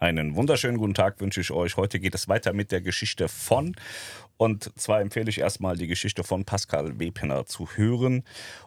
[0.00, 1.76] Einen wunderschönen guten Tag wünsche ich euch.
[1.76, 3.74] Heute geht es weiter mit der Geschichte von.
[4.36, 8.22] Und zwar empfehle ich erstmal die Geschichte von Pascal Wepener zu hören.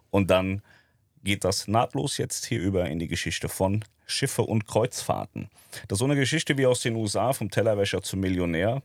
[0.09, 0.61] Und dann
[1.23, 5.49] geht das nahtlos jetzt hier über in die Geschichte von Schiffe und Kreuzfahrten.
[5.87, 8.81] Das ist so eine Geschichte wie aus den USA, vom Tellerwäscher zum Millionär.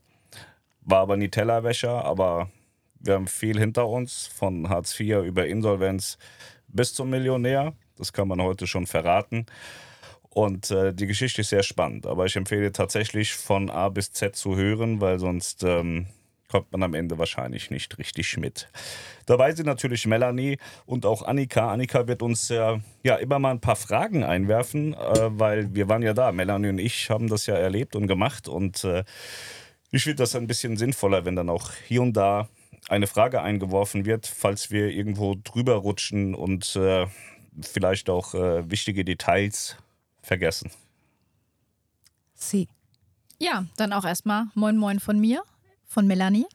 [0.83, 2.49] War aber nie Tellerwäscher, aber
[3.01, 6.17] wir haben viel hinter uns, von Hartz IV über Insolvenz
[6.69, 7.73] bis zum Millionär.
[7.99, 9.47] Das kann man heute schon verraten.
[10.37, 14.37] Und äh, die Geschichte ist sehr spannend, aber ich empfehle tatsächlich von A bis Z
[14.37, 16.09] zu hören, weil sonst ähm,
[16.47, 18.69] kommt man am Ende wahrscheinlich nicht richtig mit.
[19.25, 21.73] Dabei sind natürlich Melanie und auch Annika.
[21.73, 24.99] Annika wird uns äh, ja immer mal ein paar Fragen einwerfen, äh,
[25.31, 26.31] weil wir waren ja da.
[26.33, 29.05] Melanie und ich haben das ja erlebt und gemacht und äh,
[29.91, 32.47] ich finde das ein bisschen sinnvoller, wenn dann auch hier und da
[32.91, 37.07] eine Frage eingeworfen wird, falls wir irgendwo drüber rutschen und äh,
[37.63, 39.79] vielleicht auch äh, wichtige Details
[40.27, 40.71] vergessen.
[42.35, 42.69] Sie.
[43.39, 45.43] Ja, dann auch erstmal Moin Moin von mir,
[45.87, 46.47] von Melanie.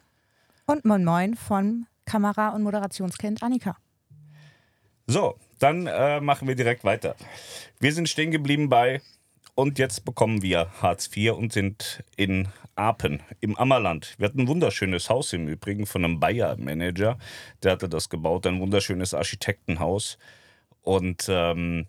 [0.66, 3.78] Und Moin Moin von Kamera- und Moderationskind Annika.
[5.08, 7.16] So, dann äh, machen wir direkt weiter.
[7.80, 9.02] Wir sind stehen geblieben bei
[9.56, 14.16] und jetzt bekommen wir Hartz IV und sind in Apen im Ammerland.
[14.18, 17.18] Wir hatten ein wunderschönes Haus im Übrigen von einem Bayer-Manager.
[17.62, 20.18] Der hatte das gebaut, ein wunderschönes Architektenhaus.
[20.82, 21.88] Und ähm,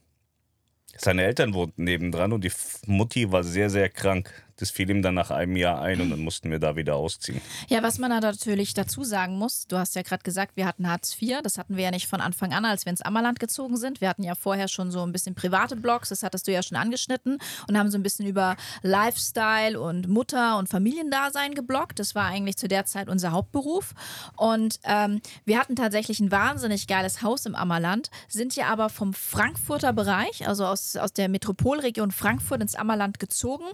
[0.97, 2.53] seine Eltern wohnten nebendran und die
[2.87, 4.31] Mutti war sehr, sehr krank.
[4.56, 7.41] Das fiel ihm dann nach einem Jahr ein und dann mussten wir da wieder ausziehen.
[7.69, 10.89] Ja, was man da natürlich dazu sagen muss, du hast ja gerade gesagt, wir hatten
[10.89, 13.77] Hartz IV, das hatten wir ja nicht von Anfang an, als wir ins Ammerland gezogen
[13.77, 14.00] sind.
[14.00, 16.77] Wir hatten ja vorher schon so ein bisschen private Blogs, das hattest du ja schon
[16.77, 21.98] angeschnitten und haben so ein bisschen über Lifestyle und Mutter- und Familiendasein gebloggt.
[21.98, 23.94] Das war eigentlich zu der Zeit unser Hauptberuf.
[24.37, 29.12] Und ähm, wir hatten tatsächlich ein wahnsinnig geiles Haus im Ammerland, sind ja aber vom
[29.14, 33.64] Frankfurter Bereich, also aus, aus der Metropolregion Frankfurt ins Ammerland gezogen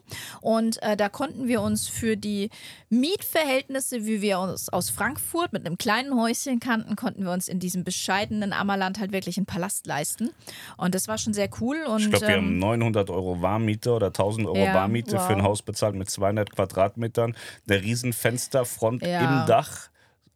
[0.41, 2.51] und äh, da konnten wir uns für die
[2.91, 7.59] Mietverhältnisse, wie wir uns aus Frankfurt mit einem kleinen Häuschen kannten, konnten wir uns in
[7.59, 10.31] diesem bescheidenen Ammerland halt wirklich einen Palast leisten.
[10.77, 11.79] Und das war schon sehr cool.
[11.87, 15.27] Und, ich glaube, wir ähm, haben 900 Euro Warmmiete oder 1000 Euro Ja, Warmmiete wow.
[15.27, 17.35] für ein Haus bezahlt mit 200 Quadratmetern,
[17.69, 19.41] eine riesen Fensterfront Ja.
[19.43, 19.89] im Dach.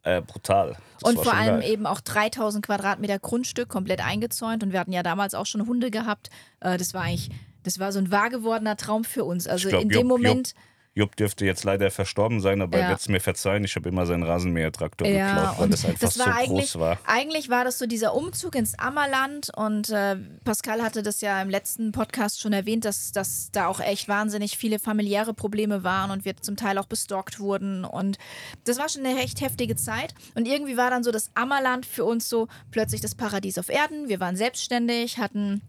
[0.05, 0.75] Äh, brutal.
[0.99, 1.71] Das Und vor allem geil.
[1.71, 4.61] eben auch 3000 Quadratmeter Grundstück komplett eingezäunt.
[4.61, 6.29] Und wir hatten ja damals auch schon Hunde gehabt.
[6.59, 7.29] Äh, das war eigentlich,
[7.63, 9.47] das war so ein wahr gewordener Traum für uns.
[9.47, 10.53] Also glaub, in dem Moment.
[10.95, 12.89] Jupp dürfte jetzt leider verstorben sein, aber er Ja.
[12.89, 13.63] wird es mir verzeihen.
[13.63, 16.71] Ich habe immer seinen Rasenmähertraktor Ja, geklaut, weil und das einfach das war so eigentlich,
[16.73, 16.99] groß war.
[17.07, 21.49] eigentlich war das so dieser Umzug ins Ammerland und äh, Pascal hatte das ja im
[21.49, 26.25] letzten Podcast schon erwähnt, dass, dass da auch echt wahnsinnig viele familiäre Probleme waren und
[26.25, 28.19] wir zum Teil auch bestalkt wurden und
[28.65, 32.05] das war schon eine recht heftige Zeit und irgendwie war dann so das Ammerland für
[32.05, 34.09] uns so plötzlich das Paradies auf Erden.
[34.09, 35.61] Wir waren selbstständig, hatten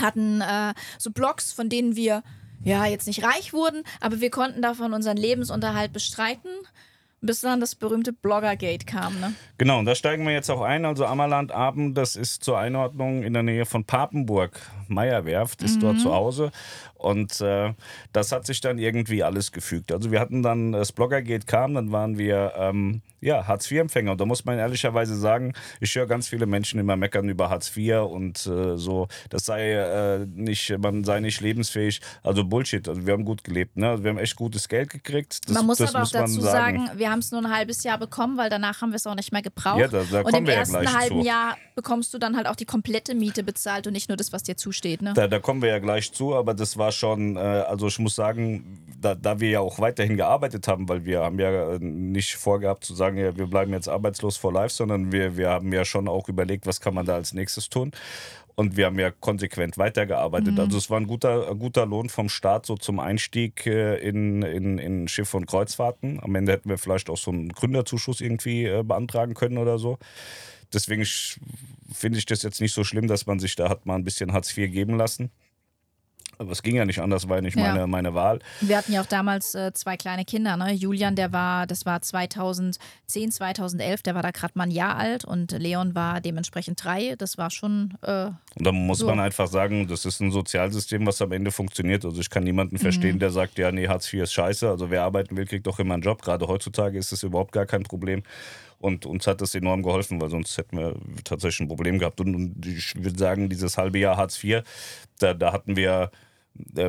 [0.00, 2.22] hatten äh, so Blogs, von denen wir
[2.64, 6.50] ja jetzt nicht reich wurden, aber wir konnten davon unseren Lebensunterhalt bestreiten,
[7.20, 9.18] bis dann das berühmte Bloggergate kam.
[9.20, 9.34] Ne?
[9.58, 10.84] Genau, und da steigen wir jetzt auch ein.
[10.84, 14.60] Also Ammerland Aben, das ist zur Einordnung in der Nähe von Papenburg.
[14.86, 15.80] Meyerwerft ist Mhm.
[15.80, 16.50] dort zu Hause.
[16.98, 17.74] Und äh,
[18.12, 19.92] das hat sich dann irgendwie alles gefügt.
[19.92, 24.12] Also wir hatten dann, das Bloggergate kam, dann waren wir ähm, ja, Hartz-IV-Empfänger.
[24.12, 27.76] Und da muss man ehrlicherweise sagen, ich höre ganz viele Menschen immer meckern über Hartz
[27.76, 32.00] IV und äh, so, das sei äh, nicht, man sei nicht lebensfähig.
[32.22, 32.88] Also Bullshit.
[32.88, 33.76] Also wir haben gut gelebt.
[33.76, 33.88] Ne?
[33.90, 35.48] Also wir haben echt gutes Geld gekriegt.
[35.48, 37.82] Das, man muss aber auch muss man dazu sagen, wir haben es nur ein halbes
[37.84, 39.78] Jahr bekommen, weil danach haben wir es auch nicht mehr gebraucht.
[39.80, 41.26] Ja, da- da und kommen im wir ja ersten gleich halben zu.
[41.26, 44.42] Jahr bekommst du dann halt auch die komplette Miete bezahlt und nicht nur das, was
[44.42, 45.00] dir zusteht.
[45.02, 45.12] Ne?
[45.14, 48.14] Da, da kommen wir ja gleich zu, aber das war schon, äh, also ich muss
[48.14, 52.34] sagen, da, da wir ja auch weiterhin gearbeitet haben, weil wir haben ja äh, nicht
[52.34, 55.84] vorgehabt zu sagen, ja, wir bleiben jetzt arbeitslos for life, sondern wir, wir haben ja
[55.84, 57.92] schon auch überlegt, was kann man da als nächstes tun.
[58.56, 60.58] Und wir haben ja konsequent weitergearbeitet.
[60.58, 64.42] Also es war ein guter, ein guter Lohn vom Staat so zum Einstieg äh, in,
[64.42, 66.18] in, in Schiff- und Kreuzfahrten.
[66.20, 69.98] Am Ende hätten wir vielleicht auch so einen Gründerzuschuss irgendwie äh, beantragen können oder so.
[70.72, 71.06] Deswegen
[71.92, 74.32] finde ich das jetzt nicht so schlimm, dass man sich da hat mal ein bisschen
[74.32, 75.30] Hartz IV geben lassen.
[76.38, 77.72] Aber es ging ja nicht anders, war ja nicht Ja.
[77.72, 78.38] meine, meine Wahl.
[78.60, 80.56] Wir hatten ja auch damals äh, zwei kleine Kinder.
[80.56, 80.72] Ne?
[80.72, 82.78] Julian, der war, das war 2010,
[83.32, 87.14] 2011, der war da gerade mal ein Jahr alt und Leon war dementsprechend drei.
[87.18, 87.94] Das war schon.
[88.02, 88.26] Äh,
[88.56, 89.06] Und da muss So.
[89.06, 92.04] man einfach sagen, das ist ein Sozialsystem, was am Ende funktioniert.
[92.04, 93.20] Also ich kann niemanden verstehen, Mhm.
[93.20, 94.68] der sagt, ja, nee, Hartz IV ist scheiße.
[94.68, 96.22] Also wer arbeiten will, kriegt doch immer einen Job.
[96.22, 98.22] Gerade heutzutage ist das überhaupt gar kein Problem.
[98.80, 100.94] Und uns hat das enorm geholfen, weil sonst hätten wir
[101.24, 102.20] tatsächlich ein Problem gehabt.
[102.20, 104.62] Und, und ich würde sagen, dieses halbe Jahr Hartz IV,
[105.18, 106.12] da, da hatten wir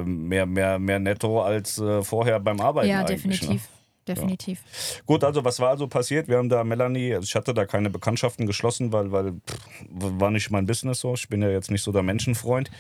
[0.04, 2.90] mehr, mehr, mehr netto als äh, vorher beim Arbeiten.
[2.90, 3.50] ja, definitiv.
[3.50, 3.60] Ne?
[4.08, 4.64] Definitiv.
[5.06, 6.28] Gut, also was war also passiert?
[6.28, 10.32] Wir haben da Melanie, also ich hatte da keine Bekanntschaften geschlossen, weil, weil pff, war
[10.32, 11.14] nicht mein Business so.
[11.14, 12.72] Ich bin ja jetzt nicht so der Menschenfreund.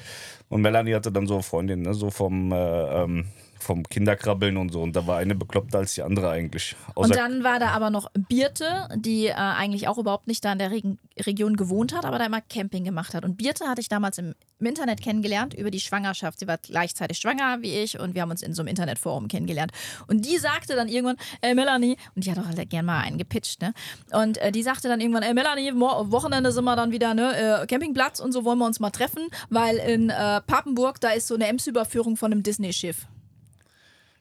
[0.47, 3.25] Und Melanie hatte dann so Freundinnen, ne, so vom, äh, ähm,
[3.59, 4.81] vom Kinderkrabbeln und so.
[4.81, 6.75] Und da war eine bekloppter als die andere eigentlich.
[6.95, 10.51] Außer Und dann war da aber noch Birte, die äh, eigentlich auch überhaupt nicht da
[10.51, 10.85] in der Reg
[11.25, 13.25] Region gewohnt hat, aber da immer Camping gemacht hat.
[13.25, 16.39] Und Birte hatte ich damals im, im Internet kennengelernt über die Schwangerschaft.
[16.39, 19.71] Sie war gleichzeitig schwanger wie ich und wir haben uns in so einem Internetforum kennengelernt.
[20.07, 23.61] Und die sagte dann irgendwann, ey Melanie, und die hat auch gern mal einen gepitcht,
[23.61, 23.73] ne?
[24.11, 27.61] Und äh, die sagte dann irgendwann, ey Melanie, Wochenende sind wir dann wieder, ne?
[27.63, 31.27] Äh, Campingplatz und so wollen wir uns mal treffen, weil in äh, Papenburg, da ist
[31.27, 33.07] so eine Ems-Überführung von einem Disney-Schiff.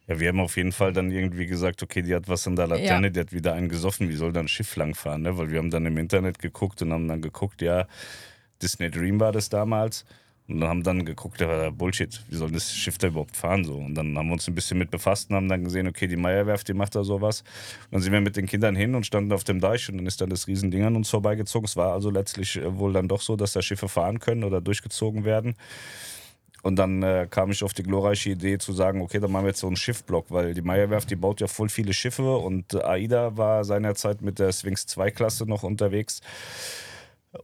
[0.09, 2.67] Ja, wir haben auf jeden Fall dann irgendwie gesagt, okay, die hat was an der
[2.67, 3.11] Laterne, Ja.
[3.13, 5.37] die hat wieder einen gesoffen, wie soll da ein Schiff langfahren, ne?
[5.37, 7.87] Weil wir haben dann im Internet geguckt und haben dann geguckt, ja,
[8.63, 10.05] Disney Dream war das damals.
[10.49, 13.75] Und dann haben dann geguckt, ja, Bullshit, wie soll das Schiff da überhaupt fahren so?
[13.75, 16.17] Und dann haben wir uns ein bisschen mit befasst und haben dann gesehen, okay, die
[16.17, 17.43] Meierwerft, die macht da sowas.
[17.91, 20.07] Und dann sind wir mit den Kindern hin und standen auf dem Deich und dann
[20.07, 21.67] ist dann das Riesending an uns vorbeigezogen.
[21.67, 24.63] Es war also letztlich äh, wohl dann doch so, dass da Schiffe fahren können oder
[24.63, 25.55] durchgezogen werden.
[26.69, 29.49] Und dann äh, kam ich auf die glorreiche Idee zu sagen, okay, dann machen wir
[29.49, 32.83] jetzt so einen Schiffblock, weil die Meierwerft, die baut ja voll viele Schiffe und äh,
[32.83, 36.21] AIDA war seinerzeit mit der Sphinx 2-Klasse noch unterwegs.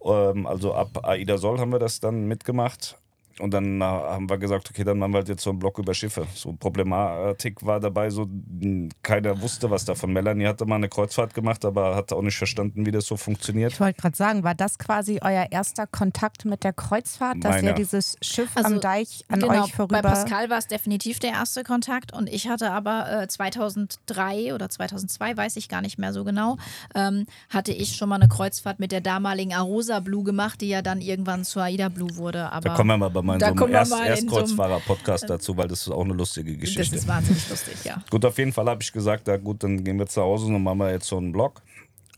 [0.04, 2.98] Ähm, also ab AIDA Soll haben wir das dann mitgemacht.
[3.40, 5.78] Und dann äh, haben wir gesagt, okay, dann machen wir halt jetzt so einen Block
[5.78, 6.26] über Schiffe.
[6.34, 10.12] So Problematik war dabei, so mh, keiner wusste was davon.
[10.12, 13.72] Melanie hatte mal eine Kreuzfahrt gemacht, aber hat auch nicht verstanden, wie das so funktioniert.
[13.72, 17.68] Ich wollte gerade sagen, war das quasi euer erster Kontakt mit der Kreuzfahrt, dass Meiner.
[17.70, 20.02] ihr dieses Schiff Also, am Deich an genau, euch vorüber...
[20.02, 24.68] Bei Pascal war es definitiv der erste Kontakt und ich hatte aber äh, 2003 oder
[24.68, 26.56] 2002, weiß ich gar nicht mehr so genau,
[26.94, 30.82] ähm, hatte ich schon mal eine Kreuzfahrt mit der damaligen Arosa Blue gemacht, die ja
[30.82, 32.50] dann irgendwann zur Aida Blue wurde.
[32.52, 35.56] Aber Da kommen wir mal bei meinem Da so einem Erst mal in Erstkreuzfahrer-Podcast dazu,
[35.56, 36.96] weil das ist auch eine lustige das Geschichte.
[36.96, 38.02] ist wahnsinnig lustig, ja.
[38.10, 40.62] Gut, auf jeden Fall habe ich gesagt, na gut, dann gehen wir zu Hause und
[40.62, 41.62] machen wir jetzt so einen Blog.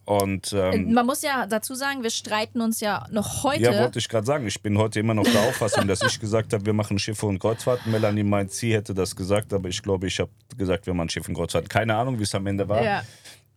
[0.05, 3.62] Und ähm, Man muss ja dazu sagen, wir streiten uns ja noch heute.
[3.62, 6.53] ja, wollte ich gerade sagen, ich bin heute immer noch der Auffassung, dass ich gesagt
[6.53, 7.91] habe, wir machen Schiffe und Kreuzfahrten.
[7.91, 11.29] Melanie meint, sie hätte das gesagt, aber ich glaube, ich habe gesagt, wir machen Schiffe
[11.29, 11.69] und Kreuzfahrten.
[11.69, 12.85] Keine Ahnung, wie es am Ende war.
[12.85, 13.02] Ja.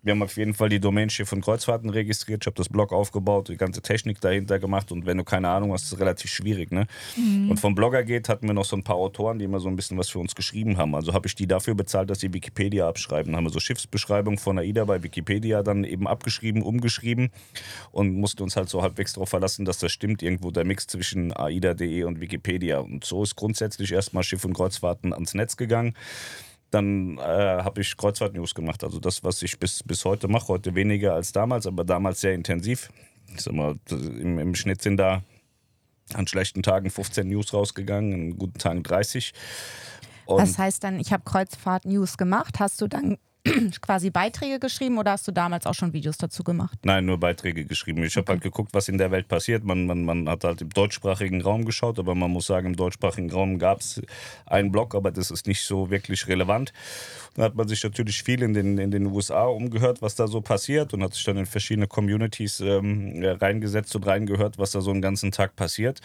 [0.01, 2.43] Wir haben auf jeden Fall die Domain Schiff und Kreuzfahrten registriert.
[2.43, 4.93] Ich habe das Blog aufgebaut, die ganze Technik dahinter gemacht.
[4.93, 6.71] Und wenn du keine Ahnung hast, ist es relativ schwierig.
[6.71, 6.87] Ne?
[7.17, 7.51] Mhm.
[7.51, 9.75] Und vom Blogger geht, hatten wir noch so ein paar Autoren, die immer so ein
[9.75, 10.95] bisschen was für uns geschrieben haben.
[10.95, 13.33] Also habe ich die dafür bezahlt, dass sie Wikipedia abschreiben.
[13.33, 17.31] Dann haben wir so Schiffsbeschreibung von AIDA bei Wikipedia dann eben abgeschrieben, umgeschrieben
[17.91, 20.23] und mussten uns halt so halbwegs darauf verlassen, dass das stimmt.
[20.23, 22.79] Irgendwo der Mix zwischen AIDA.de und Wikipedia.
[22.79, 25.93] Und so ist grundsätzlich erstmal Schiff und Kreuzfahrten ans Netz gegangen
[26.71, 28.83] dann äh, habe ich Kreuzfahrt-News gemacht.
[28.83, 32.33] Also das, was ich bis, bis heute mache, heute weniger als damals, aber damals sehr
[32.33, 32.89] intensiv.
[33.33, 35.23] Ich sag mal, im, im Schnitt sind da
[36.13, 39.33] an schlechten Tagen 15 News rausgegangen, an guten Tagen 30.
[40.25, 42.59] Und das heißt dann, ich habe Kreuzfahrt News gemacht.
[42.59, 43.17] Hast du dann
[43.81, 46.77] quasi Beiträge geschrieben oder hast du damals auch schon Videos dazu gemacht?
[46.83, 48.03] Nein, nur Beiträge geschrieben.
[48.03, 49.63] Ich habe halt geguckt, was in der Welt passiert.
[49.63, 53.31] Man, man, man hat halt im deutschsprachigen Raum geschaut, aber man muss sagen, im deutschsprachigen
[53.31, 54.01] Raum gab es
[54.45, 56.73] einen Blog, aber das ist nicht so wirklich relevant.
[57.35, 60.41] Dann hat man sich natürlich viel in den, in den USA umgehört, was da so
[60.41, 64.91] passiert und hat sich dann in verschiedene Communities ähm, reingesetzt und reingehört, was da so
[64.91, 66.01] einen ganzen Tag passiert.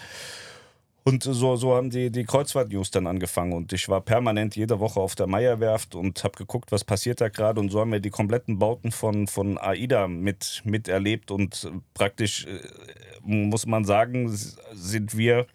[1.07, 3.53] Und so, so haben die, die Kreuzfahrt-News dann angefangen.
[3.53, 7.29] Und ich war permanent jede Woche auf der Meierwerft und habe geguckt, was passiert da
[7.29, 7.61] gerade.
[7.61, 11.31] Und so haben wir die kompletten Bauten von, von AIDA mit, miterlebt.
[11.31, 12.59] Und praktisch, äh,
[13.23, 15.47] muss man sagen, sind wir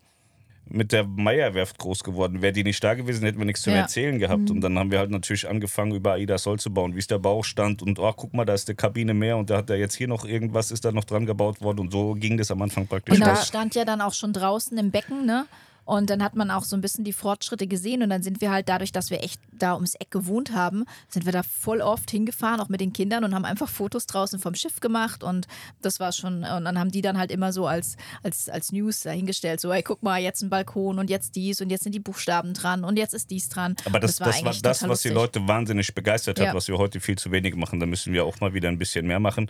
[0.70, 2.42] mit der Meierwerft groß geworden.
[2.42, 3.80] Wäre die nicht da gewesen, hätten wir nichts zum Ja.
[3.80, 4.50] Erzählen gehabt.
[4.50, 7.20] Und dann haben wir halt natürlich angefangen, über AIDA Soll zu bauen, wie ist der
[7.20, 9.96] Baustand und oh, guck mal, da ist eine Kabine mehr und da hat er jetzt
[9.96, 11.80] hier noch irgendwas, ist da noch dran gebaut worden.
[11.80, 14.78] Und so ging das am Anfang praktisch Und da- stand ja dann auch schon draußen
[14.78, 15.46] im Becken, ne?
[15.90, 18.52] Und dann hat man auch so ein bisschen die Fortschritte gesehen und dann sind wir
[18.52, 22.12] halt dadurch, dass wir echt da ums Eck gewohnt haben, sind wir da voll oft
[22.12, 25.48] hingefahren, auch mit den Kindern und haben einfach Fotos draußen vom Schiff gemacht und
[25.82, 29.02] das war schon, und dann haben die dann halt immer so als, als, als News
[29.02, 32.00] dahingestellt, so, ey, guck mal, jetzt ein Balkon und jetzt dies und jetzt sind die
[32.00, 33.76] Buchstaben dran und jetzt ist dies dran.
[33.86, 35.10] Aber das, das war das, total was die.
[35.10, 36.54] Leute wahnsinnig begeistert hat, Ja.
[36.54, 37.80] was wir heute viel zu wenig machen.
[37.80, 39.50] Da müssen wir auch mal wieder ein bisschen mehr machen.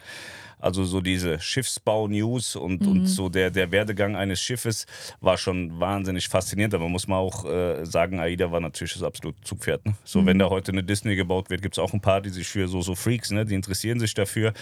[0.60, 2.88] Also so diese Schiffsbau-News und, Mhm.
[2.88, 4.86] und so der, der Werdegang eines Schiffes
[5.22, 6.74] war schon wahnsinnig faszinierend.
[6.74, 9.86] Aber muss man auch äh, sagen, AIDA war natürlich das absolute Zugpferd.
[9.86, 9.94] Ne?
[10.04, 10.26] So, Mhm.
[10.28, 12.68] wenn da heute eine Disney gebaut wird, gibt es auch ein paar, die sich für
[12.68, 13.46] so, so Freaks, ne?
[13.46, 14.54] die interessieren sich dafür.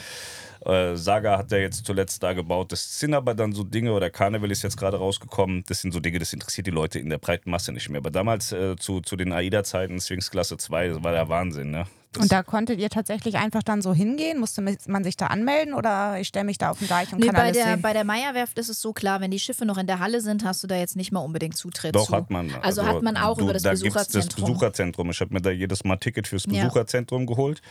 [0.65, 2.71] Äh, Saga hat er jetzt zuletzt da gebaut.
[2.71, 5.99] Das sind aber dann so Dinge, oder Carnival ist jetzt gerade rausgekommen, das sind so
[5.99, 7.99] Dinge, das interessiert die Leute in der breiten Masse nicht mehr.
[7.99, 11.71] Aber damals äh, zu, zu den AIDA-Zeiten, Sphinx Klasse 2, das war der Wahnsinn.
[11.71, 11.85] Ne?
[12.17, 14.39] Das, Und da konntet ihr tatsächlich einfach dann so hingehen?
[14.39, 17.27] Musste man sich da anmelden oder ich stelle mich da auf den Deich und Nee,
[17.27, 17.81] kann bei alles der, sehen?
[17.81, 20.43] bei der Meierwerft ist es so klar, wenn die Schiffe noch in der Halle sind,
[20.43, 22.13] hast du da jetzt nicht mal unbedingt Zutritt doch, zu.
[22.13, 22.51] hat man.
[22.61, 24.41] Also, hat man auch du, über das da Besucherzentrum.
[24.43, 25.09] das Besucherzentrum.
[25.11, 26.63] Ich habe mir da jedes Mal Ticket fürs Ja.
[26.63, 27.61] Besucherzentrum geholt.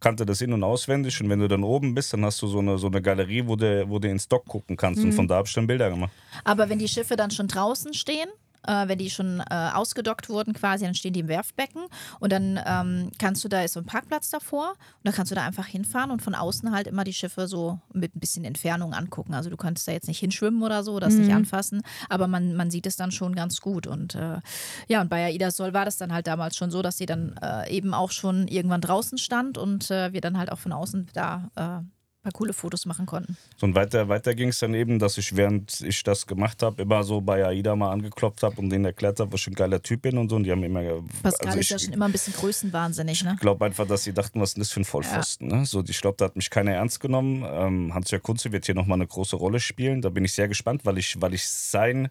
[0.00, 1.20] Kannte das in- und auswendig.
[1.20, 3.56] Und wenn du dann oben bist, dann hast du so eine, so eine Galerie, wo
[3.56, 5.00] du, wo du in Stock gucken kannst.
[5.00, 5.06] Mhm.
[5.08, 6.12] Und von da habe ich dann Bilder gemacht.
[6.44, 8.28] Aber wenn die Schiffe dann schon draußen stehen,
[8.68, 11.82] äh, wenn die schon äh, ausgedockt wurden quasi, dann stehen die im Werfbecken
[12.20, 15.34] und dann ähm, kannst du, da ist so ein Parkplatz davor und dann kannst du
[15.34, 18.92] da einfach hinfahren und von außen halt immer die Schiffe so mit ein bisschen Entfernung
[18.94, 19.34] angucken.
[19.34, 21.20] Also du könntest da jetzt nicht hinschwimmen oder so, das Mhm.
[21.20, 24.40] nicht anfassen, aber man, man sieht es dann schon ganz gut und äh,
[24.88, 27.36] ja, und bei Aida Sol war das dann halt damals schon so, dass sie dann
[27.42, 31.08] äh, eben auch schon irgendwann draußen stand und äh, wir dann halt auch von außen
[31.14, 31.84] da äh,
[32.22, 33.36] paar coole Fotos machen konnten.
[33.56, 36.82] So und weiter, weiter ging es dann eben, dass ich, während ich das gemacht habe,
[36.82, 39.82] immer so bei AIDA mal angeklopft habe und denen erklärt habe, was ich ein geiler
[39.82, 40.36] Typ bin und so.
[40.36, 40.82] Und die haben immer.
[41.22, 43.36] Pascal also ist ja ich schon immer ein bisschen größenwahnsinnig, ne?
[43.40, 45.48] glaube einfach, dass sie dachten, was ist denn das für ein Vollpfosten.
[45.48, 45.64] Ne?
[45.66, 47.44] So, ich glaube, da hat mich keiner ernst genommen.
[47.46, 50.02] Ähm, Hans-Jörg Kunze wird hier nochmal eine große Rolle spielen.
[50.02, 52.08] Da bin ich sehr gespannt, weil ich, weil ich sein,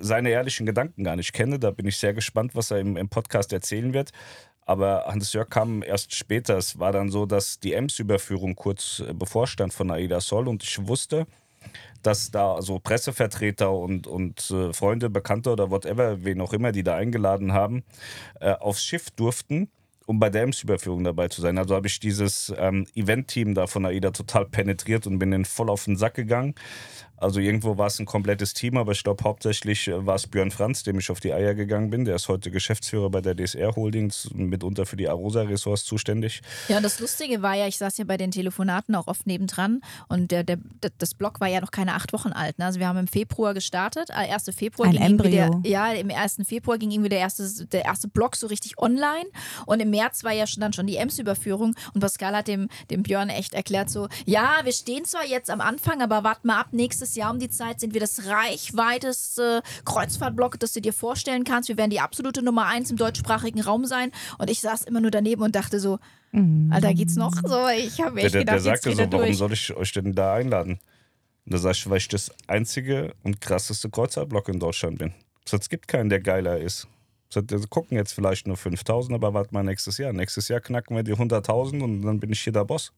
[0.00, 1.58] seine ehrlichen Gedanken gar nicht kenne.
[1.58, 4.10] Da bin ich sehr gespannt, was er im, im Podcast erzählen wird.
[4.66, 6.56] Aber Hans-Jörg kam erst später.
[6.56, 10.86] Es war dann so, dass die Ems-Überführung kurz äh, bevorstand von Aida Sol und ich
[10.86, 11.26] wusste,
[12.02, 16.82] dass da so Pressevertreter und, und äh, Freunde, Bekannte oder whatever, wen auch immer, die
[16.82, 17.84] da eingeladen haben,
[18.40, 19.70] äh, aufs Schiff durften,
[20.06, 21.56] um bei der Ems-Überführung dabei zu sein.
[21.58, 25.70] Also habe ich dieses ähm, Event-Team da von AIDA total penetriert und bin denen voll
[25.70, 26.54] auf den Sack gegangen.
[27.24, 30.50] Also irgendwo war es ein komplettes Team, aber ich glaube hauptsächlich äh, war es Björn
[30.50, 32.04] Franz, dem ich auf die Eier gegangen bin.
[32.04, 36.42] Der ist heute Geschäftsführer bei der DSR Holdings, mitunter für die Arosa Ressorts zuständig.
[36.68, 39.80] Ja, und das Lustige war ja, ich saß ja bei den Telefonaten auch oft nebendran
[40.08, 40.58] und der, der,
[40.98, 42.58] das Blog war ja noch keine acht Wochen alt.
[42.58, 42.66] Ne?
[42.66, 44.50] Also wir haben im Februar gestartet, äh, 1.
[44.54, 45.70] Februar Ein ging irgendwie der, Embryo.
[45.70, 46.40] ja, im 1.
[46.46, 49.30] Februar ging irgendwie der erste, der erste Blog so richtig online
[49.64, 53.02] und im März war ja schon dann schon die Ems-Überführung und Pascal hat dem, dem
[53.02, 56.68] Björn echt erklärt so, ja, wir stehen zwar jetzt am Anfang, aber wart mal ab,
[56.72, 61.68] nächstes Jahr um die Zeit sind wir das reichweiteste Kreuzfahrtblog, das du dir vorstellen kannst.
[61.68, 65.10] Wir werden die absolute Nummer eins im deutschsprachigen Raum sein und ich saß immer nur
[65.10, 65.98] daneben und dachte so,
[66.70, 67.32] Alter, geht's noch?
[67.44, 69.36] So, ich habe echt der, gedacht, der sagte so, warum durch.
[69.36, 70.80] soll ich euch denn da einladen?
[71.44, 75.14] Und da sag ich, weil ich das einzige und krasseste Kreuzfahrtblock in Deutschland bin.
[75.50, 76.88] Es gibt keinen, der geiler ist.
[77.32, 80.12] Wir gucken jetzt vielleicht nur 5000, aber warte mal nächstes Jahr.
[80.12, 82.92] Nächstes Jahr knacken wir die 100.000 und dann bin ich hier der Boss.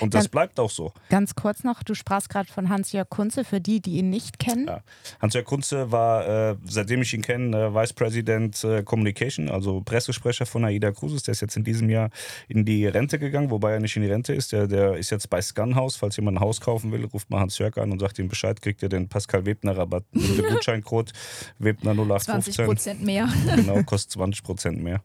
[0.00, 0.92] Und das Dann- bleibt auch so.
[1.08, 4.66] Ganz kurz noch, du sprachst gerade von Hans-Jörg Kunze, für die, die ihn nicht kennen.
[4.66, 4.82] Ja.
[5.20, 10.46] Hans-Jörg Kunze war, äh, seitdem ich ihn kenne, äh, Vice President äh, Communication, also Pressesprecher
[10.46, 11.22] von AIDA Cruises.
[11.22, 12.10] Der ist jetzt in diesem Jahr
[12.48, 14.52] in die Rente gegangen, wobei er nicht in die Rente ist.
[14.52, 15.96] Der, der ist jetzt bei Scunhouse.
[15.96, 18.82] Falls jemand ein Haus kaufen will, ruft mal Hans-Jörg an und sagt ihm Bescheid, kriegt
[18.82, 21.12] ihr den Pascal Webner-Rabatt mit dem Gutscheincode
[21.58, 22.10] Webner 20
[22.54, 22.64] 0815.
[22.66, 23.28] Prozent mehr.
[23.60, 25.02] Genau, kostet 20 Prozent mehr.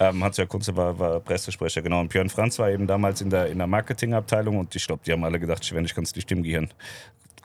[0.00, 2.00] Ähm, Hans-Jörg Kunze war, war Pressesprecher, genau.
[2.00, 5.12] Und Björn Franz war eben damals in der, in der Marketingabteilung und ich glaube, die
[5.12, 6.68] haben alle gedacht, ich wäre nicht ganz dicht im Gehirn.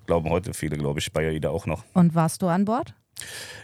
[0.07, 1.83] Glauben heute viele, glaube ich, bei AIDA auch noch.
[1.93, 2.95] Und warst du an Bord?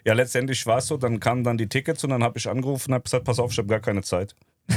[0.06, 2.92] Ja, letztendlich war es so, dann kamen dann die Tickets und dann habe ich angerufen
[2.92, 4.36] und habe gesagt, pass auf, ich habe gar keine Zeit.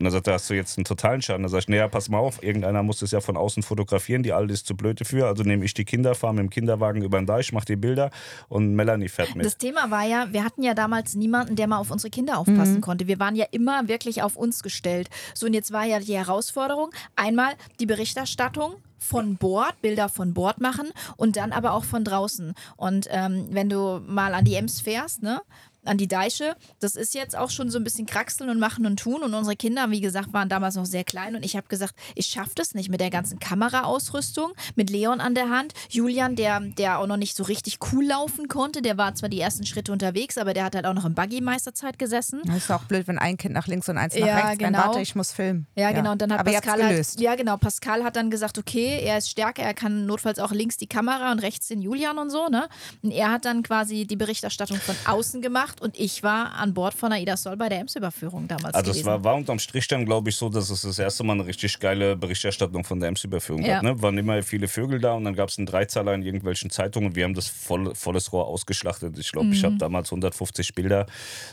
[0.00, 1.42] Und dann sagt er, hast du jetzt einen totalen Schaden?
[1.42, 4.32] Dann sag ich, naja, pass mal auf, irgendeiner muss das ja von außen fotografieren, die
[4.32, 5.26] Alte ist zu blöd dafür.
[5.26, 8.10] Also nehme ich die Kinder, fahre mit dem Kinderwagen über den Deich, mache die Bilder
[8.48, 9.44] und Melanie fährt mit.
[9.44, 12.80] Das Thema war ja, wir hatten ja damals niemanden, der mal auf unsere Kinder aufpassen
[12.80, 13.08] konnte.
[13.08, 15.10] Wir waren ja immer wirklich auf uns gestellt.
[15.34, 20.60] So, und jetzt war ja die Herausforderung, einmal die Berichterstattung von Bord, Bilder von Bord
[20.60, 22.54] machen und dann aber auch von draußen.
[22.76, 25.40] Und ähm, wenn du mal an die Ems fährst, ne?
[25.84, 26.56] An die Deiche.
[26.78, 29.22] Das ist jetzt auch schon so ein bisschen kraxeln und machen und tun.
[29.22, 31.36] Und unsere Kinder, wie gesagt, waren damals noch sehr klein.
[31.36, 35.34] Und ich habe gesagt, ich schaffe das nicht mit der ganzen Kameraausrüstung, mit Leon an
[35.34, 35.72] der Hand.
[35.88, 39.40] Julian, der, der auch noch nicht so richtig cool laufen konnte, der war zwar die
[39.40, 42.42] ersten Schritte unterwegs, aber der hat halt auch noch im Buggy-Meisterzeit gesessen.
[42.44, 44.78] Das ist auch blöd, wenn ein Kind nach links und eins nach Ja, rechts genau.
[44.78, 45.66] Warte, ich muss filmen.
[45.76, 46.12] Ja, genau.
[46.12, 47.20] Und dann hat Aber Pascal halt, gelöst.
[47.20, 50.76] ja genau, Pascal hat dann gesagt, okay, er ist stärker, er kann notfalls auch links
[50.76, 52.68] die Kamera und rechts den Julian und so, ne?
[53.02, 56.94] Und er hat dann quasi die Berichterstattung von außen gemacht und ich war an Bord
[56.94, 59.06] von Aida Sol bei der Ems-Überführung damals Also es gewesen.
[59.06, 61.78] war, war unterm Strich dann, glaube ich, so, dass es das erste Mal eine richtig
[61.78, 63.74] geile Berichterstattung von der Ems-Überführung Ja.
[63.74, 63.82] gab.
[63.84, 64.02] Ne?
[64.02, 67.14] Waren immer viele Vögel da und dann gab es einen Dreizeiler in irgendwelchen Zeitungen.
[67.14, 69.18] Wir haben das voll, volles Rohr ausgeschlachtet.
[69.18, 71.06] Ich glaube, ich habe damals 150 Bilder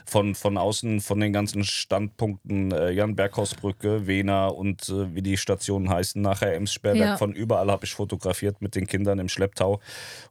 [0.05, 5.37] von, von außen, von den ganzen Standpunkten äh, Jan Berghausbrücke, Wena und äh, wie die
[5.37, 6.97] Stationen heißen, nachher Ems-Sperrwerk.
[7.09, 7.17] Ja.
[7.17, 9.79] Von überall habe ich fotografiert mit den Kindern im Schlepptau.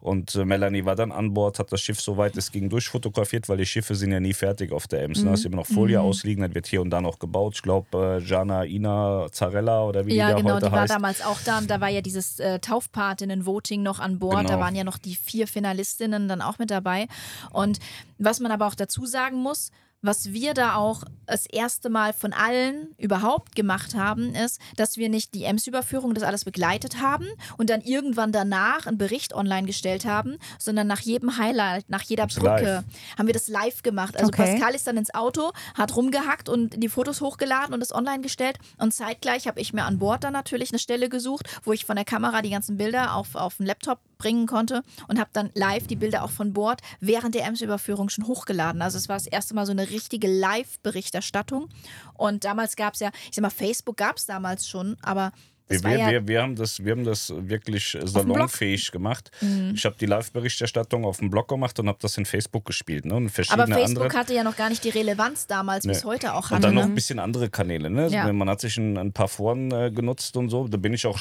[0.00, 3.56] Und äh, Melanie war dann an Bord, hat das Schiff soweit es ging durchfotografiert, weil
[3.58, 5.22] die Schiffe sind ja nie fertig auf der Ems.
[5.22, 5.30] Ne?
[5.32, 7.56] Hast immer noch Folie ausliegen, dann wird hier und da noch gebaut.
[7.56, 10.86] Ich glaube, äh, Jana Ina Zarella oder wie ja, die da genau, heute die war
[10.86, 11.58] damals auch da.
[11.58, 14.36] Und da war ja dieses äh, Taufpatinnen-Voting noch an Bord.
[14.36, 14.60] Da Genau.
[14.60, 17.06] waren ja noch die vier Finalistinnen dann auch mit dabei.
[17.52, 17.78] Und
[18.18, 19.70] was man aber auch dazu sagen muss,
[20.02, 25.08] was wir da auch das erste Mal von allen überhaupt gemacht haben, ist, dass wir
[25.08, 27.26] nicht die Ems-Überführung das alles begleitet haben
[27.58, 32.26] und dann irgendwann danach einen Bericht online gestellt haben, sondern nach jedem Highlight, nach jeder
[32.28, 32.84] Brücke live.
[33.18, 34.16] haben wir das live gemacht.
[34.16, 34.52] Also Okay.
[34.52, 38.58] Pascal ist dann ins Auto, hat rumgehackt und die Fotos hochgeladen und das online gestellt.
[38.78, 41.96] Und zeitgleich habe ich mir an Bord dann natürlich eine Stelle gesucht, wo ich von
[41.96, 45.86] der Kamera die ganzen Bilder auf, auf den Laptop bringen konnte und habe dann live
[45.86, 48.82] die Bilder auch von Bord während der Ems-Überführung schon hochgeladen.
[48.82, 51.68] Also es war das erste Mal so eine richtige Live-Berichterstattung.
[52.14, 55.32] Und damals gab es ja, ich sag mal, Facebook gab es damals schon, aber
[55.68, 59.30] wir, ja wir, wir, haben das, wir haben das wirklich salonfähig gemacht.
[59.40, 59.72] Mhm.
[59.74, 63.04] Ich habe die Live-Berichterstattung auf dem Blog gemacht und habe das in Facebook gespielt.
[63.04, 63.14] Ne?
[63.14, 64.18] Und Aber Facebook andere.
[64.18, 65.92] hatte ja noch gar nicht die Relevanz damals, nee.
[65.92, 66.56] bis heute auch hat.
[66.56, 66.80] Und dann ne?
[66.82, 67.90] noch ein bisschen andere Kanäle.
[67.90, 68.08] Ne?
[68.08, 68.32] Ja.
[68.32, 70.68] Man hat sich ein, ein paar Foren äh, genutzt und so.
[70.68, 71.18] Da bin ich auch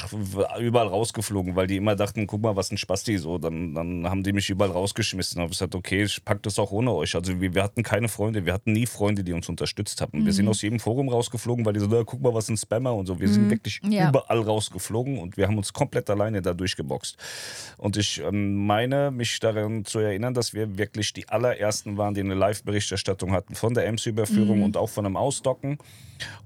[0.59, 3.37] überall rausgeflogen, weil die immer dachten, guck mal, was ein Spasti so.
[3.37, 5.41] Dann, dann haben die mich überall rausgeschmissen.
[5.41, 7.15] Habe ich gesagt, okay, ich packe das auch ohne euch.
[7.15, 10.19] Also wir, wir, hatten keine Freunde, wir hatten nie Freunde, die uns unterstützt haben.
[10.19, 10.25] Mhm.
[10.25, 13.07] Wir sind aus jedem Forum rausgeflogen, weil die so, guck mal, was ein Spammer und
[13.07, 13.19] so.
[13.19, 13.33] Wir mhm.
[13.33, 14.09] sind wirklich ja.
[14.09, 17.17] überall überall rausgeflogen und wir haben uns komplett alleine da durchgeboxt.
[17.77, 22.21] Und ich ähm, meine, mich daran zu erinnern, dass wir wirklich die allerersten waren, die
[22.21, 24.63] eine Live-Berichterstattung hatten von der MC-Überführung mhm.
[24.63, 25.77] und auch von einem Ausdocken.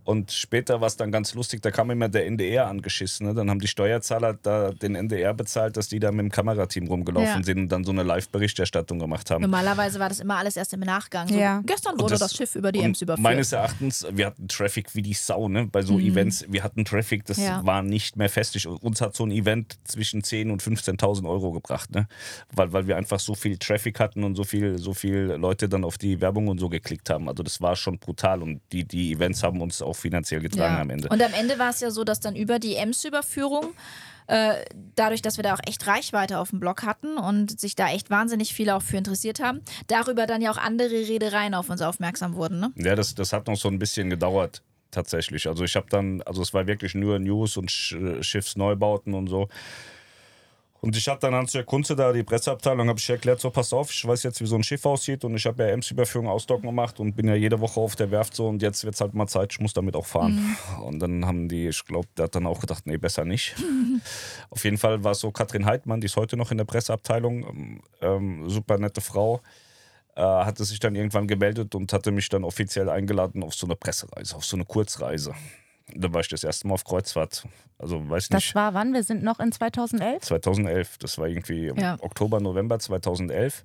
[0.03, 3.27] Und später war es dann ganz lustig, da kam immer der NDR angeschissen.
[3.27, 3.35] Ne?
[3.35, 7.27] Dann haben die Steuerzahler da den NDR bezahlt, dass die da mit dem Kamerateam rumgelaufen
[7.27, 7.43] ja.
[7.43, 9.41] sind und dann so eine Live-Berichterstattung gemacht haben.
[9.41, 11.27] Normalerweise war das immer alles erst im Nachgang.
[11.27, 11.61] So, ja.
[11.63, 13.23] Gestern wurde das, das, Schiff über die Ems überführt.
[13.23, 15.67] Meines Erachtens, wir hatten Traffic wie die Sau ne?
[15.67, 16.05] bei so mhm.
[16.05, 16.45] Events.
[16.49, 17.63] Wir hatten Traffic, das ja.
[17.63, 18.67] war nicht mehr festig.
[18.67, 22.07] Uns hat so ein Event zwischen 10.000 und 15.000 Euro gebracht, ne?
[22.53, 25.83] weil, weil wir einfach so viel Traffic hatten und so viel, so viel Leute dann
[25.83, 27.27] auf die Werbung und so geklickt haben.
[27.29, 30.81] Also das war schon brutal und die, die Events haben uns auch finanziell getragen ja.
[30.81, 31.09] am Ende.
[31.09, 33.73] Und am Ende war es ja so, dass dann über die Ems-Überführung
[34.29, 34.63] äh,
[34.95, 38.11] dadurch, dass wir da auch echt Reichweite auf dem Blog hatten und sich da echt
[38.11, 42.35] wahnsinnig viele auch für interessiert haben, darüber dann ja auch andere Redereien auf uns aufmerksam
[42.35, 42.59] wurden.
[42.59, 42.71] Ne?
[42.75, 45.47] Ja, das, das hat noch so ein bisschen gedauert tatsächlich.
[45.47, 49.47] Also ich habe dann, also es war wirklich nur News und Schiffsneubauten und so.
[50.81, 53.73] Und ich habe dann an der Kunze da, die Presseabteilung, habe ich erklärt, so pass
[53.73, 56.67] auf, ich weiß jetzt, wie so ein Schiff aussieht und ich habe ja Ems-Überführung Ausdocken
[56.67, 59.13] gemacht und bin ja jede Woche auf der Werft so und jetzt wird es halt
[59.13, 60.35] mal Zeit, ich muss damit auch fahren.
[60.77, 60.83] Mhm.
[60.83, 63.55] Und dann haben die, ich glaube, der hat dann auch gedacht, nee, besser nicht.
[64.49, 67.43] auf jeden Fall war es so Katrin Heidmann, die ist heute noch in der Presseabteilung,
[67.43, 69.41] ähm, ähm, super nette Frau,
[70.15, 73.75] äh, hatte sich dann irgendwann gemeldet und hatte mich dann offiziell eingeladen auf so eine
[73.75, 75.33] Pressereise, auf so eine Kurzreise.
[75.95, 77.45] Da war ich das erste Mal auf Kreuzfahrt.
[77.77, 78.47] Also weiß nicht.
[78.47, 78.93] Das war wann?
[78.93, 80.23] Wir sind noch in 2011?
[80.23, 80.97] 2011.
[80.99, 81.97] Das war irgendwie ja.
[82.01, 83.63] Oktober, November 2011.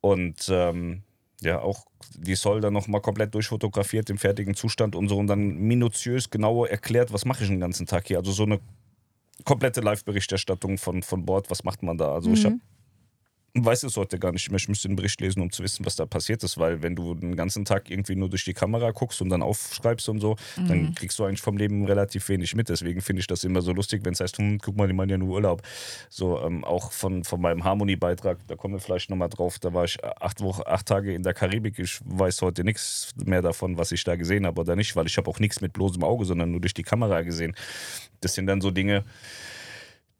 [0.00, 1.02] Und ähm,
[1.40, 1.84] ja, auch
[2.16, 6.64] die Soll dann nochmal komplett durchfotografiert im fertigen Zustand und so und dann minutiös genau
[6.64, 8.18] erklärt, was mache ich den ganzen Tag hier.
[8.18, 8.60] Also so eine
[9.44, 12.12] komplette Live-Berichterstattung von, von Bord, was macht man da.
[12.12, 12.34] Also mhm.
[12.34, 12.56] ich habe
[13.64, 14.56] weiß es heute gar nicht mehr.
[14.56, 17.14] Ich müsste den Bericht lesen, um zu wissen, was da passiert ist, weil wenn du
[17.14, 20.68] den ganzen Tag irgendwie nur durch die Kamera guckst und dann aufschreibst und so, mhm.
[20.68, 22.68] dann kriegst du eigentlich vom Leben relativ wenig mit.
[22.68, 25.10] Deswegen finde ich das immer so lustig, wenn es heißt, hm, guck mal, die meinen
[25.10, 25.62] ja nur Urlaub.
[26.08, 29.84] So, ähm, auch von, von meinem Harmony-Beitrag, da kommen wir vielleicht nochmal drauf, da war
[29.84, 31.78] ich acht, Wochen, acht Tage in der Karibik.
[31.78, 35.16] Ich weiß heute nichts mehr davon, was ich da gesehen habe oder nicht, weil ich
[35.16, 37.54] habe auch nichts mit bloßem Auge, sondern nur durch die Kamera gesehen.
[38.20, 39.04] Das sind dann so Dinge,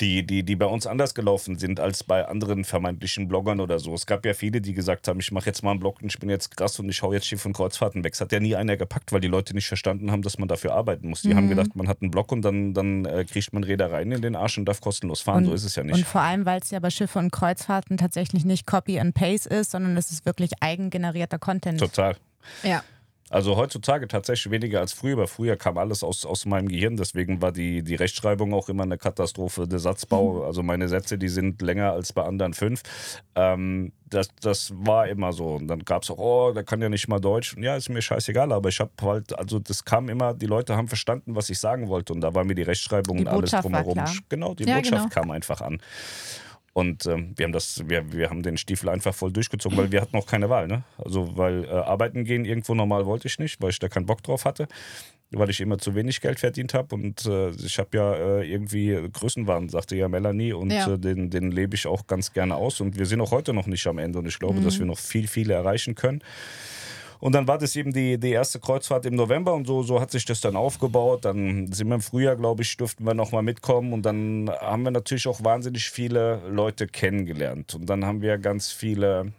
[0.01, 3.95] die, die, die bei uns anders gelaufen sind als bei anderen vermeintlichen Bloggern oder so.
[3.95, 6.19] Es gab ja viele, die gesagt haben, ich mache jetzt mal einen Blog und ich
[6.19, 8.13] bin jetzt krass und ich hau jetzt Schiff und Kreuzfahrten weg.
[8.13, 10.75] Es hat ja nie einer gepackt, weil die Leute nicht verstanden haben, dass man dafür
[10.75, 11.23] arbeiten muss.
[11.23, 11.37] Die mhm.
[11.37, 14.37] haben gedacht, man hat einen Blog und dann, dann äh, kriegt man Reedereien in den
[14.37, 15.45] Arsch und darf kostenlos fahren.
[15.45, 15.95] Und, so ist es ja nicht.
[15.95, 19.49] Und vor allem, weil es ja bei Schiffe und Kreuzfahrten tatsächlich nicht Copy and Paste
[19.49, 21.81] ist, sondern es ist wirklich eigengenerierter Content.
[21.81, 22.17] Total.
[22.63, 22.83] Ja.
[23.29, 27.43] Also heutzutage tatsächlich weniger als früher, weil früher kam alles aus, aus meinem Gehirn, deswegen
[27.43, 29.67] war die, die Rechtschreibung auch immer eine Katastrophe.
[29.67, 30.43] Der Satzbau, mhm.
[30.43, 32.83] also meine Sätze, die sind länger als bei anderen fünf.
[33.35, 35.57] Ähm, das, das war immer so.
[35.57, 37.57] Und dann gab es auch, oh, der kann ja nicht mal Deutsch.
[37.57, 40.77] Und ja, ist mir scheißegal, aber ich habe halt, also das kam immer, die Leute
[40.77, 42.13] haben verstanden, was ich sagen wollte.
[42.13, 44.05] Und da war mir die Rechtschreibung die und alles drumherum.
[44.29, 45.23] Genau, die ja, Botschaft genau.
[45.23, 45.81] kam einfach an.
[46.77, 50.03] Und ähm, wir haben das, wir, wir haben den Stiefel einfach voll durchgezogen, weil wir
[50.03, 50.69] hatten auch keine Wahl.
[50.69, 50.83] Ne?
[50.99, 54.23] Also weil äh, arbeiten gehen irgendwo normal wollte ich nicht, weil ich da keinen Bock
[54.23, 54.69] drauf hatte,
[55.31, 56.95] weil ich immer zu wenig Geld verdient habe.
[56.95, 60.93] Und äh, ich habe ja äh, irgendwie Größenwahn, sagte ja Melanie, und ja.
[60.93, 62.83] Äh, den, den lebe ich auch ganz gerne aus.
[62.83, 64.19] Und wir sind auch heute noch nicht am Ende.
[64.19, 64.65] Und ich glaube, mhm.
[64.65, 66.21] dass wir noch viel, viel erreichen können.
[67.21, 70.11] Und dann war das eben die, die erste Kreuzfahrt im November und so, so hat
[70.11, 71.25] sich das dann aufgebaut.
[71.25, 74.91] Dann sind wir im Frühjahr, glaube ich, durften wir nochmal mitkommen und dann haben wir
[74.91, 77.75] natürlich auch wahnsinnig viele Leute kennengelernt.
[77.75, 79.33] Und dann haben wir ganz viele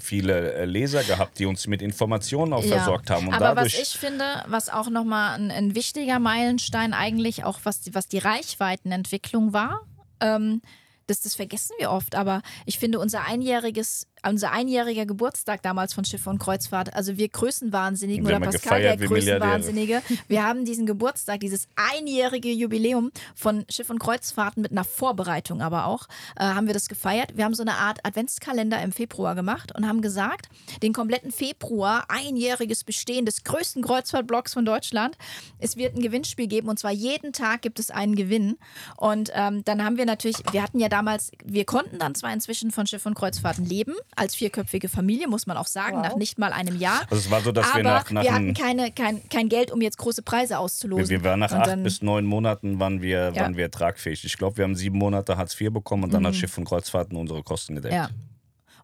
[0.00, 2.76] viele äh, Leser gehabt, die uns mit Informationen auch ja.
[2.76, 3.28] versorgt haben.
[3.28, 7.82] Und Aber was ich finde, was auch nochmal ein, ein wichtiger Meilenstein eigentlich auch, was,
[7.92, 9.82] was die Reichweitenentwicklung war,
[10.20, 10.62] ähm,
[11.06, 16.04] das, das vergessen wir oft, aber ich finde, unser einjähriges unser einjähriger Geburtstag damals von
[16.04, 16.94] Schiff und Kreuzfahrt.
[16.94, 19.08] Also wir Größenwahnsinnigen Wir oder Pascal, gefeiert der.
[19.08, 20.02] Größenwahnsinnige.
[20.28, 25.86] Wir haben diesen Geburtstag, dieses einjährige Jubiläum von Schiff und Kreuzfahrten mit einer Vorbereitung aber
[25.86, 26.06] auch,
[26.36, 27.36] äh, haben wir das gefeiert.
[27.36, 30.48] Wir haben so eine Art Adventskalender im Februar gemacht und haben gesagt,
[30.82, 35.16] den kompletten Februar, einjähriges Bestehen des größten Kreuzfahrtblocks von Deutschland.
[35.58, 38.58] Es wird ein Gewinnspiel geben und zwar jeden Tag gibt es einen Gewinn.
[38.96, 42.70] Und ähm, dann haben wir natürlich, wir hatten ja damals, wir konnten dann zwar inzwischen
[42.70, 46.52] von Schiff und Kreuzfahrten leben, als vierköpfige Familie, muss man auch sagen, nach nicht mal
[46.52, 47.00] einem Jahr.
[47.10, 49.70] Also es war so, dass Aber wir nach, nach wir hatten keine, kein, kein Geld,
[49.70, 51.08] um jetzt große Preise auszulosen.
[51.08, 53.30] Wir, wir waren nach Und acht dann- bis neun Monaten waren wir, Ja.
[53.30, 53.36] Mhm.
[53.36, 54.24] waren wir tragfähig.
[54.24, 57.16] Ich glaube, wir haben sieben Monate Hartz IV bekommen und dann hat Schiff und Kreuzfahrten
[57.16, 57.94] unsere Kosten gedeckt.
[57.94, 58.08] Ja.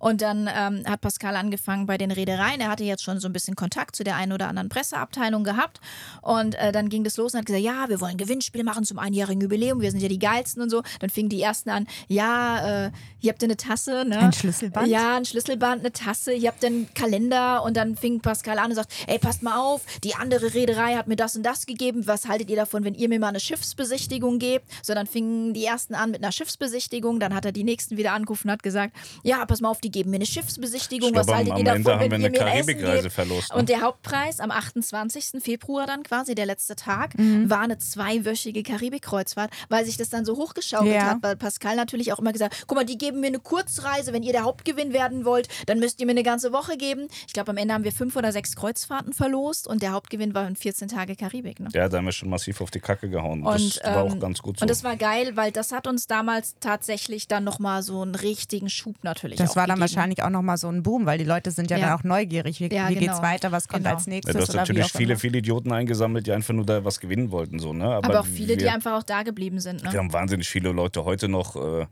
[0.00, 2.60] Und dann ähm, hat Pascal angefangen bei den Reedereien.
[2.60, 5.78] Er hatte jetzt schon so ein bisschen Kontakt zu der einen oder anderen Presseabteilung gehabt.
[6.22, 8.98] Und äh, dann ging das los und hat gesagt, ja, wir wollen Gewinnspiele machen zum
[8.98, 9.80] einjährigen Jubiläum.
[9.80, 10.82] Wir sind ja die geilsten und so.
[11.00, 14.04] Dann fingen die ersten an, ja, äh, hier habt ihr eine Tasse.
[14.06, 14.18] Ne?
[14.18, 14.88] Ein Schlüsselband?
[14.88, 16.32] Ja, ein Schlüsselband, eine Tasse.
[16.32, 17.62] Ihr habt einen Kalender.
[17.62, 21.08] Und dann fing Pascal an und sagt, ey, passt mal auf, die andere Reederei hat
[21.08, 22.06] mir das und das gegeben.
[22.06, 24.66] Was haltet ihr davon, wenn ihr mir mal eine Schiffsbesichtigung gebt?
[24.82, 27.20] So, dann fingen die ersten an mit einer Schiffsbesichtigung.
[27.20, 29.89] Dann hat er die nächsten wieder angerufen und hat gesagt, ja, pass mal auf, die
[29.90, 31.08] geben mir eine Schiffsbesichtigung.
[31.08, 32.46] Ich glaube, Was am, haltet am ihr davon, Ende haben wir wenn eine ihr mir
[32.46, 33.12] ein Essen Karibikreise gebt?
[33.14, 33.50] verlost.
[33.50, 33.56] Ne?
[33.56, 35.42] Und der Hauptpreis am 28.
[35.42, 37.50] Februar dann quasi, der letzte Tag, Mhm.
[37.50, 41.02] war eine zweiwöchige Karibikkreuzfahrt, weil sich das dann so hochgeschaukelt Ja.
[41.10, 44.22] hat, weil Pascal natürlich auch immer gesagt, guck mal, die geben mir eine Kurzreise, wenn
[44.22, 47.08] ihr der Hauptgewinn werden wollt, dann müsst ihr mir eine ganze Woche geben.
[47.26, 50.46] Ich glaube, am Ende haben wir fünf oder sechs Kreuzfahrten verlost und der Hauptgewinn war
[50.46, 51.60] in 14 Tage Karibik.
[51.60, 51.68] Ne?
[51.72, 53.42] ja, da haben wir schon massiv auf die Kacke gehauen.
[53.44, 54.62] Und, das war auch ähm, ganz gut so.
[54.62, 58.70] Und das war geil, weil das hat uns damals tatsächlich dann nochmal so einen richtigen
[58.70, 61.50] Schub natürlich Das auch war dann wahrscheinlich auch nochmal so ein Boom, weil die Leute
[61.50, 61.86] sind ja, Ja.
[61.88, 62.60] dann auch neugierig.
[62.60, 63.06] Wie, Ja, wie genau.
[63.12, 63.50] geht's weiter?
[63.52, 63.96] Was kommt Genau.
[63.96, 64.34] als ja, nächstes?
[64.34, 65.20] du hast natürlich viele, immer.
[65.20, 67.58] viele Idioten eingesammelt, die einfach nur da was gewinnen wollten.
[67.58, 67.84] So, ne?
[67.86, 69.82] Aber, Aber auch viele, die wir, einfach auch da geblieben sind.
[69.82, 69.92] Ne?
[69.92, 71.56] Wir haben wahnsinnig viele Leute heute noch.
[71.56, 71.86] Äh,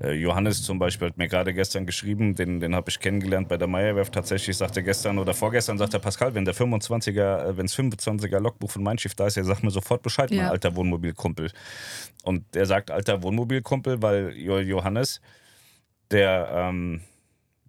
[0.00, 3.56] äh, Johannes zum Beispiel hat mir gerade gestern geschrieben, den, den habe ich kennengelernt bei
[3.58, 4.12] der Meierwerft.
[4.14, 7.76] Tatsächlich sagte er gestern oder vorgestern, sagt er Pascal, wenn der 25er, äh, wenn das
[7.78, 10.50] 25er Logbuch von Mein Schiff da ist, er sagt mir sofort Bescheid, mein Ja.
[10.50, 11.50] alter Wohnmobilkumpel.
[12.24, 15.20] Und er sagt alter Wohnmobilkumpel, weil Jo- Johannes,
[16.10, 17.02] der, ähm,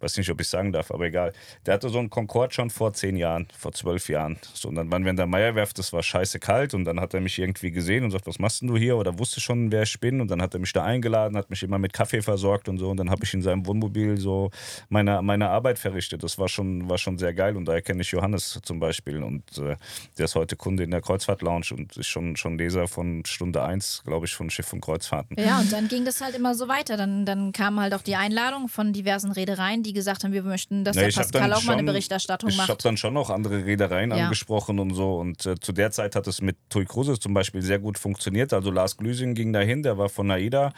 [0.04, 1.32] weiß nicht, ob ich sagen darf, aber egal.
[1.66, 4.38] Der hatte so einen Concorde schon vor zehn Jahren, vor zwölf Jahren.
[4.52, 7.14] So, und dann waren wir in der Meierwerft, das war scheiße kalt und dann hat
[7.14, 8.96] er mich irgendwie gesehen und sagt, was machst denn du hier?
[8.96, 11.62] Oder wusste schon, wer ich bin und dann hat er mich da eingeladen, hat mich
[11.62, 14.50] immer mit Kaffee versorgt und so und dann habe ich in seinem Wohnmobil so
[14.88, 16.22] meine, meine Arbeit verrichtet.
[16.22, 19.42] Das war schon, war schon sehr geil und daher kenne ich Johannes zum Beispiel und
[19.58, 19.76] äh,
[20.18, 24.02] der ist heute Kunde in der Kreuzfahrt-Lounge und ist schon, schon Leser von Stunde 1,
[24.04, 25.36] glaube ich, von Schiff und Kreuzfahrten.
[25.38, 26.98] Ja, und dann ging das halt immer so weiter.
[26.98, 30.84] Dann, dann kamen halt auch die Einladungen von diversen Reedereien, die gesagt haben, wir möchten,
[30.84, 32.84] dass Ja, der ich Pascal auch mal eine schon- Berichterstattung Ich habe macht.
[32.84, 34.24] dann schon noch andere Reedereien Ja.
[34.24, 35.16] angesprochen und so.
[35.16, 38.52] Und äh, zu der Zeit hat es mit Tui Cruises zum Beispiel sehr gut funktioniert.
[38.52, 40.72] Also Lars Glüsing ging dahin, der war von AIDA.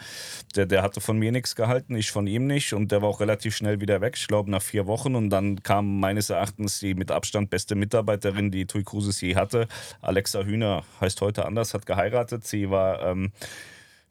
[0.55, 2.71] Der, der hatte von mir nichts gehalten, ich von ihm nicht.
[2.73, 5.15] Und der war auch relativ schnell wieder weg, ich glaube nach vier Wochen.
[5.15, 9.67] Und dann kam meines Erachtens die mit Abstand beste Mitarbeiterin, die Tui Cruises je hatte.
[10.01, 12.45] Alexa Hühner, heißt heute anders, hat geheiratet.
[12.45, 13.01] Sie war...
[13.03, 13.31] Ähm,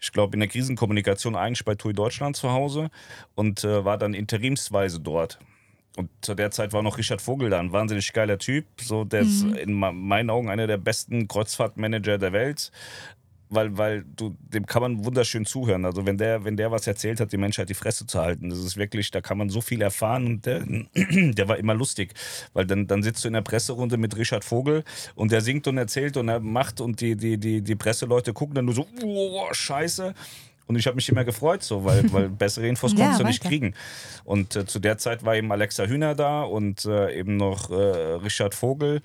[0.00, 2.90] ich glaube, in der Krisenkommunikation eigentlich bei TUI Deutschland zu Hause
[3.34, 5.38] und äh, war dann interimsweise dort.
[5.96, 8.66] Und zu der Zeit war noch Richard Vogel da, ein wahnsinnig geiler Typ.
[8.78, 12.70] So, der ist in meinen Augen einer der besten Kreuzfahrtmanager der Welt.
[13.48, 15.84] Weil, weil du, dem kann man wunderschön zuhören.
[15.84, 18.58] Also wenn der, wenn der was erzählt hat, die Menschheit die Fresse zu halten, das
[18.58, 22.14] ist wirklich, da kann man so viel erfahren und der, der war immer lustig.
[22.54, 24.82] Weil dann, dann sitzt du in der Presserunde mit Richard Vogel
[25.14, 28.54] und der singt und erzählt und er macht und die, die, die, die Presseleute gucken
[28.56, 30.12] dann nur so, oh, scheiße.
[30.66, 33.40] Und ich habe mich immer gefreut, so, weil, weil bessere Infos Ja, konntest du nicht
[33.44, 33.48] weiter.
[33.48, 33.74] kriegen.
[34.24, 37.74] Und äh, zu der Zeit war eben Alexa Hühner da und äh, eben noch äh,
[37.74, 39.02] Richard Vogel.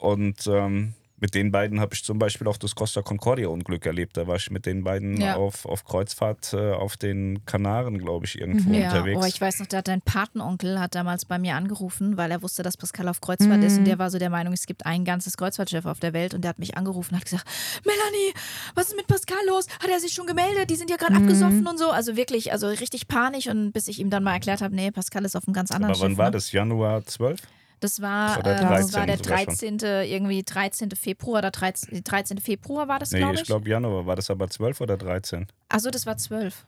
[0.00, 4.16] Und ähm, mit den beiden habe ich zum Beispiel auch das Costa Concordia-Unglück erlebt.
[4.16, 5.36] Da war ich mit den beiden Ja.
[5.36, 9.20] auf, auf Kreuzfahrt äh, auf den Kanaren, glaube ich, irgendwo Ja, unterwegs.
[9.22, 12.42] oh, ich weiß noch, da hat dein Patenonkel hat damals bei mir angerufen, weil er
[12.42, 15.04] wusste, dass Pascal auf Kreuzfahrt ist und der war so der Meinung, es gibt ein
[15.04, 17.46] ganzes Kreuzfahrtschiff auf der Welt und der hat mich angerufen und hat gesagt,
[17.86, 18.34] Melanie,
[18.74, 19.68] was ist mit Pascal los?
[19.80, 20.70] Hat er sich schon gemeldet?
[20.70, 21.90] Die sind ja gerade abgesoffen und so.
[21.90, 25.24] Also wirklich, also richtig panisch und bis ich ihm dann mal erklärt habe, nee, Pascal
[25.24, 26.18] ist auf einem ganz anderen Aber wann Schiff.
[26.18, 26.30] war ne?
[26.32, 26.50] das?
[26.50, 27.40] Januar 12?
[27.82, 28.62] Das war, äh, das
[28.94, 29.78] war 13 der sogar schon.
[29.78, 29.78] 13.
[30.10, 30.90] irgendwie 13.
[30.92, 32.04] Februar oder 13.
[32.04, 32.38] 13.
[32.38, 33.46] Februar war das, Nee, glaube ich ich.
[33.46, 34.06] glaube Januar.
[34.06, 35.46] War das aber 12 oder 13?
[35.68, 36.64] Achso, das war 12.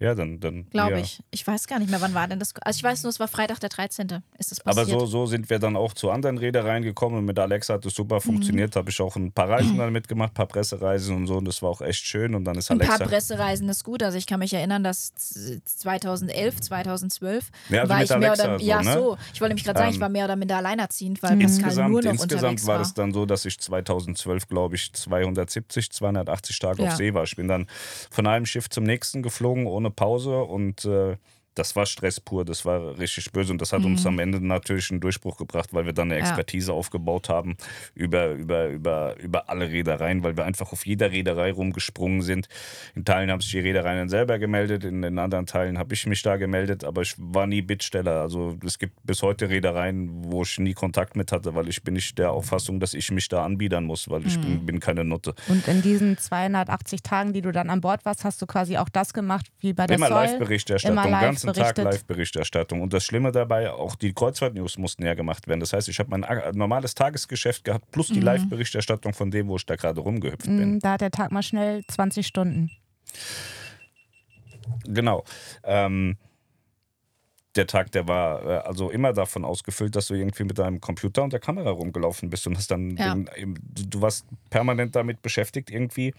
[0.00, 0.38] Ja, dann.
[0.38, 0.98] dann Glaube ja.
[0.98, 1.20] ich.
[1.32, 2.54] Ich weiß gar nicht mehr, wann war denn das.
[2.62, 4.22] Also ich weiß nur, es war Freitag der 13.
[4.38, 5.00] ist das Aber passiert.
[5.00, 7.16] so, so sind wir dann auch zu anderen Reedereien gekommen.
[7.18, 8.20] Und mit Alexa hat es super Mhm.
[8.20, 8.76] funktioniert.
[8.76, 11.38] Habe ich auch ein paar Reisen dann mitgemacht, ein paar Pressereisen und so.
[11.38, 12.34] Und das war auch echt schön.
[12.36, 12.98] Und dann ist ein Alexa.
[12.98, 14.02] paar Pressereisen ist gut.
[14.04, 18.44] Also ich kann mich erinnern, dass z- 2011, 2012 Ja, also war ich mehr Alexa
[18.44, 18.92] oder so, ja ne?
[18.92, 19.18] so.
[19.34, 21.90] Ich wollte nämlich gerade sagen, ich Ähm, war mehr oder minder alleinerziehend, weil Pascal Insgesamt,
[21.90, 22.80] nur noch insgesamt war.
[22.80, 26.90] es dann so, dass ich 2012, glaube ich, 270, 280 Tage Ja.
[26.90, 27.24] auf See war.
[27.24, 27.66] Ich bin dann
[28.10, 30.42] von einem Schiff zum nächsten geflogen, ohne Pause.
[30.42, 31.16] Und äh,
[31.58, 33.86] das war Stress pur, das war richtig böse und das hat mhm.
[33.86, 36.76] uns am Ende natürlich einen Durchbruch gebracht, weil wir dann eine Expertise ja.
[36.76, 37.56] aufgebaut haben
[37.94, 42.48] über, über, über, über alle Reedereien, weil wir einfach auf jeder Reederei rumgesprungen sind.
[42.94, 46.06] In Teilen haben sich die Reedereien dann selber gemeldet, in den anderen Teilen habe ich
[46.06, 48.20] mich da gemeldet, aber ich war nie Bittsteller.
[48.20, 51.94] Also es gibt bis heute Reedereien, wo ich nie Kontakt mit hatte, weil ich bin
[51.94, 54.42] nicht der Auffassung, dass ich mich da anbiedern muss, weil ich mhm.
[54.42, 55.34] bin, bin keine Nutte.
[55.48, 58.88] Und in diesen 280 Tagen, die du dann an Bord warst, hast du quasi auch
[58.88, 62.80] das gemacht wie bei der Immer Live-Berichterstattung, den ganzen Tag Live-Berichterstattung.
[62.80, 65.60] Und das Schlimme dabei, auch die Kreuzfahrt-News mussten ja gemacht werden.
[65.60, 68.26] Das heißt, ich habe mein normales Tagesgeschäft gehabt, plus die mhm.
[68.26, 70.78] Live-Berichterstattung von dem, wo ich da gerade rumgehüpft mhm, bin.
[70.80, 72.70] Da hat der Tag mal schnell 20 Stunden.
[74.84, 75.24] Genau.
[75.64, 76.16] Ähm,
[77.56, 81.22] der Tag, der war äh, also immer davon ausgefüllt, dass du irgendwie mit deinem Computer
[81.22, 83.14] und der Kamera rumgelaufen bist und hast dann, ja.
[83.14, 86.14] den, du warst permanent damit beschäftigt, irgendwie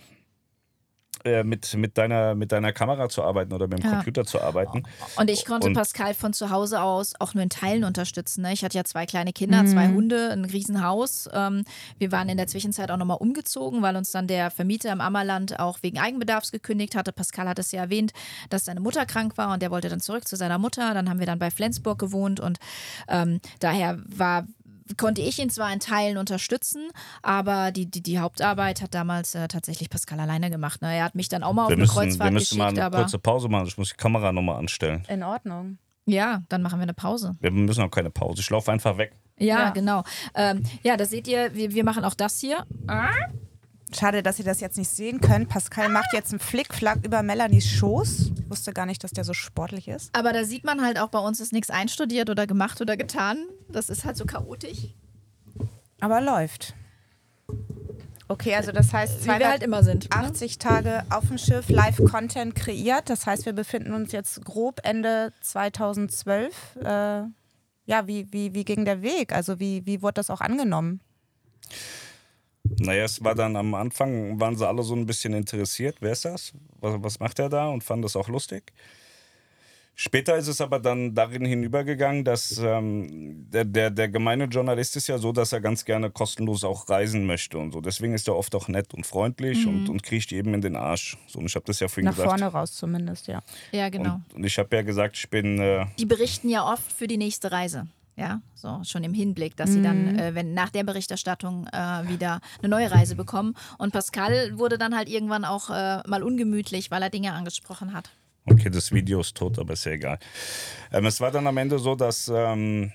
[1.23, 3.95] äh, mit, mit, deiner, mit deiner Kamera zu arbeiten oder mit dem ja.
[3.95, 4.83] Computer zu arbeiten.
[5.17, 8.43] Und ich konnte und Pascal von zu Hause aus auch nur in Teilen unterstützen.
[8.43, 8.53] Ne?
[8.53, 9.67] Ich hatte ja zwei kleine Kinder, mhm.
[9.67, 11.29] zwei Hunde, ein Riesenhaus.
[11.33, 11.65] Ähm,
[11.97, 15.59] wir waren in der Zwischenzeit auch nochmal umgezogen, weil uns dann der Vermieter im Ammerland
[15.59, 17.11] auch wegen Eigenbedarfs gekündigt hatte.
[17.11, 18.13] Pascal hat es ja erwähnt,
[18.49, 20.93] dass seine Mutter krank war und der wollte dann zurück zu seiner Mutter.
[20.93, 22.59] Dann haben wir dann bei Flensburg gewohnt und
[23.07, 24.47] ähm, daher war
[24.97, 26.89] konnte ich ihn zwar in Teilen unterstützen,
[27.21, 30.81] aber die, die, die Hauptarbeit hat damals äh, tatsächlich Pascal alleine gemacht.
[30.81, 30.95] Ne?
[30.95, 32.85] Er hat mich dann auch mal wir auf müssen, eine Kreuzfahrt Wir müssen geschickt, mal
[32.85, 33.67] eine kurze Pause machen.
[33.67, 35.03] Ich muss die Kamera nochmal anstellen.
[35.07, 35.77] In Ordnung.
[36.05, 37.35] Ja, dann machen wir eine Pause.
[37.39, 38.41] Wir müssen auch keine Pause.
[38.41, 39.15] Ich laufe einfach weg.
[39.37, 39.69] Ja, ja.
[39.69, 40.03] genau.
[40.35, 42.65] Ähm, ja, da seht ihr, wir, wir machen auch das hier.
[43.91, 45.49] Schade, dass ihr das jetzt nicht sehen könnt.
[45.49, 48.31] Pascal macht jetzt einen Flickflack über Melanies Schoß.
[48.37, 50.15] Ich wusste gar nicht, dass der so sportlich ist.
[50.15, 53.47] Aber da sieht man halt auch, bei uns ist nichts einstudiert oder gemacht oder getan.
[53.67, 54.93] Das ist halt so chaotisch.
[55.99, 56.75] Aber läuft.
[58.27, 60.11] Okay, also das heißt, wie wir halt immer sind.
[60.11, 60.57] 80 ne?
[60.59, 63.09] Tage auf dem Schiff, Live-Content kreiert.
[63.09, 66.75] Das heißt, wir befinden uns jetzt grob Ende 2012.
[66.75, 67.23] Äh,
[67.85, 69.33] ja, wie, wie, wie ging der Weg?
[69.33, 71.01] Also wie, wie wurde das auch angenommen?
[72.79, 75.97] Naja, es war dann am Anfang, waren sie alle so ein bisschen interessiert.
[75.99, 76.53] Wer ist das?
[76.79, 77.67] Was, was macht er da?
[77.67, 78.73] Und fanden das auch lustig.
[80.01, 85.07] Später ist es aber dann darin hinübergegangen, dass ähm, der, der, der gemeine Journalist ist
[85.07, 87.81] ja so, dass er ganz gerne kostenlos auch reisen möchte und so.
[87.81, 89.73] Deswegen ist er oft auch nett und freundlich mhm.
[89.73, 91.17] und, und kriecht eben in den Arsch.
[91.27, 92.31] So, und ich habe das ja vorhin Nach gesagt.
[92.31, 93.41] Nach vorne raus zumindest, ja.
[93.73, 94.21] Ja, genau.
[94.29, 95.59] Und, und ich habe ja gesagt, ich bin.
[95.59, 97.87] Äh Die berichten ja oft für die nächste Reise.
[98.19, 99.73] Ja, so schon im Hinblick, dass mhm.
[99.73, 100.19] sie dann, mhm.
[100.19, 103.55] äh, wenn nach der Berichterstattung äh, wieder eine neue Reise bekommen.
[103.77, 108.11] Und Pascal wurde dann halt irgendwann auch äh, mal ungemütlich, weil er Dinge angesprochen hat.
[108.43, 110.19] Okay, das Video ist tot, aber ist ja egal.
[110.91, 112.91] Ähm, es war dann am Ende so, dass, ähm,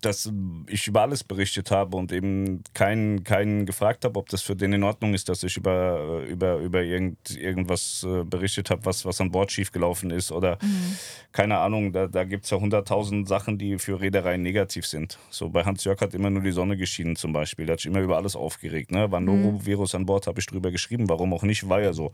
[0.00, 0.30] dass
[0.68, 4.72] ich über alles berichtet habe und eben keinen, keinen gefragt habe, ob das für den
[4.72, 9.20] in Ordnung ist, dass ich über, über, über irgend, irgendwas äh, berichtet habe, was, was
[9.20, 10.96] an Bord schiefgelaufen ist oder mhm.
[11.32, 15.18] keine Ahnung, da, da gibt es ja hunderttausend Sachen, die für Reedereien negativ sind.
[15.30, 18.00] So bei Hans-Jörg hat immer nur die Sonne geschienen zum Beispiel, da hat sich immer
[18.00, 18.90] über alles aufgeregt.
[18.90, 19.10] Ne?
[19.10, 19.26] War mhm.
[19.26, 22.10] Norovirus an Bord, habe ich drüber geschrieben, warum auch nicht, war ja so.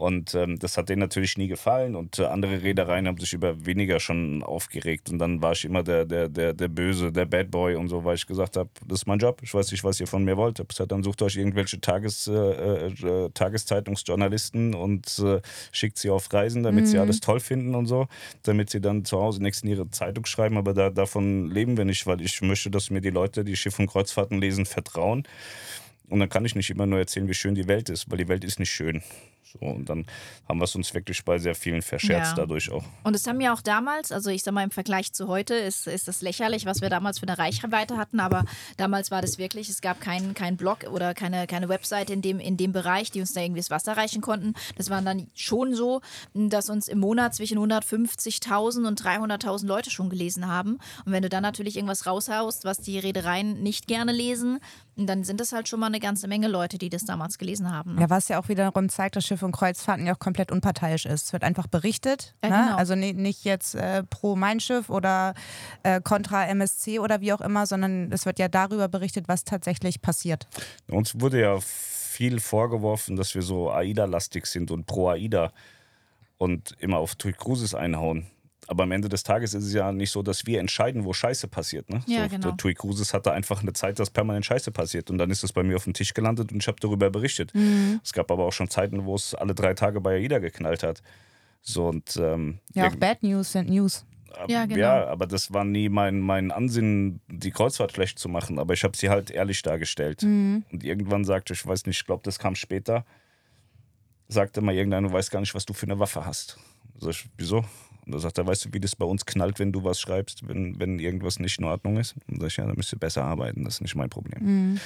[0.00, 1.94] Und ähm, das hat denen natürlich nie gefallen.
[1.94, 5.10] Und äh, andere Reedereien haben sich über weniger schon aufgeregt.
[5.10, 8.02] Und dann war ich immer der, der, der, der Böse, der Bad Boy und so,
[8.02, 9.40] weil ich gesagt habe, das ist mein Job.
[9.42, 10.56] Ich weiß nicht, was ihr von mir wollt.
[10.66, 16.62] Gesagt, dann sucht euch irgendwelche Tages, äh, äh, Tageszeitungsjournalisten und äh, schickt sie auf Reisen,
[16.62, 16.88] damit mhm.
[16.88, 18.06] sie alles toll finden und so.
[18.44, 20.56] Damit sie dann zu Hause nächsten ihre Zeitung schreiben.
[20.56, 23.78] Aber da, davon leben wir nicht, weil ich möchte, dass mir die Leute, die Schiff-
[23.78, 25.24] und Kreuzfahrten lesen, vertrauen.
[26.08, 28.28] Und dann kann ich nicht immer nur erzählen, wie schön die Welt ist, weil die
[28.28, 29.02] Welt ist nicht schön.
[29.42, 30.06] So, und dann
[30.48, 32.36] haben wir es uns wirklich bei sehr vielen verscherzt ja.
[32.36, 32.84] dadurch auch.
[33.02, 35.86] Und es haben ja auch damals, also ich sag mal im Vergleich zu heute, ist,
[35.86, 38.44] ist das lächerlich, was wir damals für eine Reichweite hatten, aber
[38.76, 42.38] damals war das wirklich, es gab keinen kein Blog oder keine, keine Website in dem,
[42.38, 44.54] in dem Bereich, die uns da irgendwie das Wasser reichen konnten.
[44.76, 46.00] Das waren dann schon so,
[46.34, 50.78] dass uns im Monat zwischen 150.000 und 300.000 Leute schon gelesen haben.
[51.04, 54.60] Und wenn du dann natürlich irgendwas raushaust, was die Reedereien nicht gerne lesen,
[55.06, 57.94] dann sind das halt schon mal eine ganze Menge Leute, die das damals gelesen haben.
[57.94, 58.02] Ne?
[58.02, 61.26] Ja, was ja auch wiederum zeigt, dass Schiff und Kreuzfahrten ja auch komplett unparteiisch ist.
[61.26, 62.34] Es wird einfach berichtet.
[62.42, 62.64] Ja, ne?
[62.64, 62.76] genau.
[62.76, 65.34] Also nicht, nicht jetzt äh, pro Mein Schiff oder
[65.82, 70.02] äh, kontra MSC oder wie auch immer, sondern es wird ja darüber berichtet, was tatsächlich
[70.02, 70.46] passiert.
[70.88, 75.52] Uns wurde ja viel vorgeworfen, dass wir so AIDA-lastig sind und pro AIDA
[76.38, 78.26] und immer auf TUI Cruises einhauen.
[78.70, 81.48] Aber am Ende des Tages ist es ja nicht so, dass wir entscheiden, wo Scheiße
[81.48, 81.90] passiert.
[81.90, 82.02] Ne?
[82.06, 82.52] Ja, so, genau.
[82.52, 85.10] TUI Cruises hatte einfach eine Zeit, dass permanent Scheiße passiert.
[85.10, 87.52] Und dann ist es bei mir auf dem Tisch gelandet und ich habe darüber berichtet.
[87.52, 88.00] Mhm.
[88.04, 91.02] Es gab aber auch schon Zeiten, wo es alle drei Tage bei AIDA geknallt hat.
[91.62, 94.06] So, und, ähm, ja, auch Bad News sind News.
[94.46, 94.78] Ja, genau.
[94.78, 98.60] ja, aber das war nie mein, mein Ansinnen, die Kreuzfahrt schlecht zu machen.
[98.60, 100.22] Aber ich habe sie halt ehrlich dargestellt.
[100.22, 100.62] Mhm.
[100.70, 103.04] Und irgendwann sagte ich, weiß nicht, ich glaube, das kam später,
[104.28, 106.56] sagte mal irgendeiner, du weißt gar nicht, was du für eine Waffe hast.
[106.94, 107.64] Also ich, wieso?
[108.10, 110.48] Und da sagt er, weißt du, wie das bei uns knallt, wenn du was schreibst,
[110.48, 112.16] wenn, wenn irgendwas nicht in Ordnung ist?
[112.26, 114.42] Und da sag ich, ja, dann müsst ihr besser arbeiten, das ist nicht mein Problem.
[114.42, 114.80] Mhm.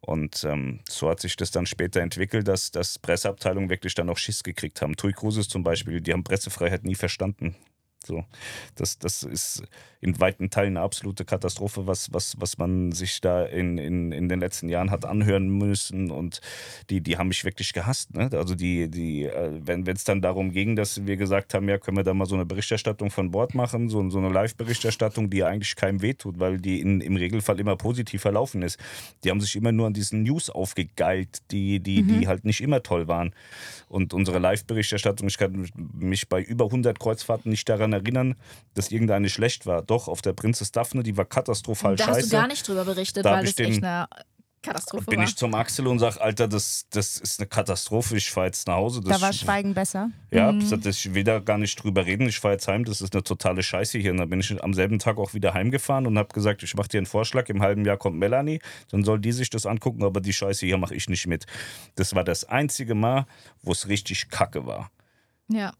[0.00, 4.18] Und ähm, so hat sich das dann später entwickelt, dass, dass Presseabteilungen wirklich dann auch
[4.18, 4.96] Schiss gekriegt haben.
[4.96, 7.54] Tui Cruises zum Beispiel, die haben Pressefreiheit nie verstanden.
[8.06, 8.24] So,
[8.74, 9.62] das, das ist
[10.00, 14.28] in weiten Teilen eine absolute Katastrophe, was, was, was man sich da in, in, in
[14.28, 16.10] den letzten Jahren hat anhören müssen.
[16.10, 16.40] Und
[16.90, 18.14] die, die haben mich wirklich gehasst.
[18.14, 18.30] Ne?
[18.32, 21.96] Also die, die, äh, wenn es dann darum ging, dass wir gesagt haben, ja, können
[21.96, 25.74] wir da mal so eine Berichterstattung von Bord machen, so, so eine Live-Berichterstattung, die eigentlich
[25.74, 28.78] keinem wehtut, weil die in, im Regelfall immer positiv verlaufen ist.
[29.24, 32.20] Die haben sich immer nur an diesen News aufgegeilt, die, die, mhm.
[32.20, 33.34] die halt nicht immer toll waren.
[33.88, 38.34] Und unsere Live-Berichterstattung, ich kann mich bei über 100 Kreuzfahrten nicht daran erinnern,
[38.74, 39.82] dass irgendeine schlecht war.
[39.82, 42.12] Doch, auf der Princess Daphne, die war katastrophal da scheiße.
[42.12, 44.08] Da hast du gar nicht drüber berichtet, da weil das echt eine
[44.66, 45.24] Katastrophe bin war.
[45.24, 48.74] ich zum Axel und sage, Alter, das, das ist eine Katastrophe, ich fahre jetzt nach
[48.74, 49.00] Hause.
[49.00, 50.10] Das da war Schweigen besser.
[50.30, 50.60] Ja, mhm.
[50.84, 53.62] ich will da gar nicht drüber reden, ich fahre jetzt heim, das ist eine totale
[53.62, 54.10] Scheiße hier.
[54.10, 56.88] Und dann bin ich am selben Tag auch wieder heimgefahren und habe gesagt, ich mache
[56.88, 60.20] dir einen Vorschlag, im halben Jahr kommt Melanie, dann soll die sich das angucken, aber
[60.20, 61.46] die Scheiße hier mache ich nicht mit.
[61.94, 63.26] Das war das einzige Mal,
[63.62, 64.90] wo es richtig kacke war.
[65.48, 65.72] Ja.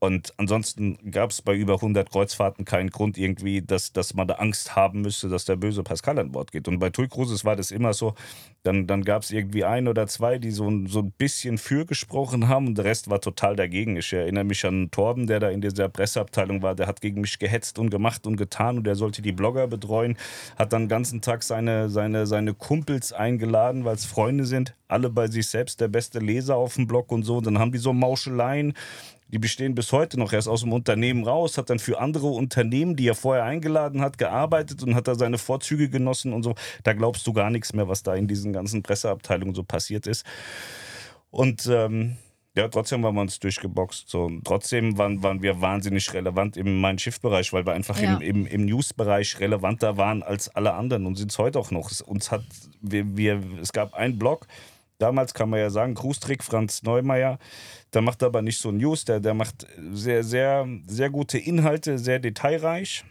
[0.00, 4.36] Und ansonsten gab es bei über 100 Kreuzfahrten keinen Grund irgendwie, dass, dass man da
[4.36, 6.68] Angst haben müsste, dass der böse Pascal an Bord geht.
[6.68, 8.14] Und bei Tui Cruises war das immer so,
[8.62, 12.48] dann, dann gab es irgendwie ein oder zwei, die so, so ein bisschen für gesprochen
[12.48, 13.96] haben und der Rest war total dagegen.
[13.98, 17.38] Ich erinnere mich an Torben, der da in dieser Presseabteilung war, der hat gegen mich
[17.38, 20.16] gehetzt und gemacht und getan und der sollte die Blogger betreuen,
[20.56, 25.10] hat dann den ganzen Tag seine, seine, seine Kumpels eingeladen, weil es Freunde sind, alle
[25.10, 27.36] bei sich selbst der beste Leser auf dem Blog und so.
[27.36, 28.72] Und dann haben die so Mauscheleien
[29.32, 30.32] die bestehen bis heute noch.
[30.32, 34.00] Er ist aus dem Unternehmen raus, hat dann für andere Unternehmen, die er vorher eingeladen
[34.00, 36.54] hat, gearbeitet und hat da seine Vorzüge genossen und so.
[36.82, 40.24] Da glaubst du gar nichts mehr, was da in diesen ganzen Presseabteilungen so passiert ist.
[41.30, 42.16] Und ähm,
[42.56, 44.08] ja, trotzdem waren wir uns durchgeboxt.
[44.08, 44.24] So.
[44.24, 48.16] Und trotzdem waren, waren wir wahnsinnig relevant im Mein Schiffbereich, weil wir einfach ja.
[48.16, 51.90] im, im, im News-Bereich relevanter waren als alle anderen und sind es heute auch noch.
[51.90, 52.42] Es, uns hat,
[52.80, 54.48] wir, wir, es gab einen Blog,
[55.00, 57.38] damals kann man ja sagen, Cruise-Trick Franz Neumeier,
[57.92, 62.18] der macht aber nicht so News, der, der macht sehr, sehr, sehr gute Inhalte, sehr
[62.18, 63.04] detailreich.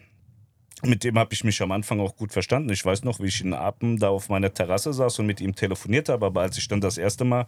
[0.81, 2.69] Mit dem habe ich mich am Anfang auch gut verstanden.
[2.71, 5.53] Ich weiß noch, wie ich in Apen da auf meiner Terrasse saß und mit ihm
[5.53, 6.25] telefoniert habe.
[6.25, 7.45] Aber als ich dann das erste Mal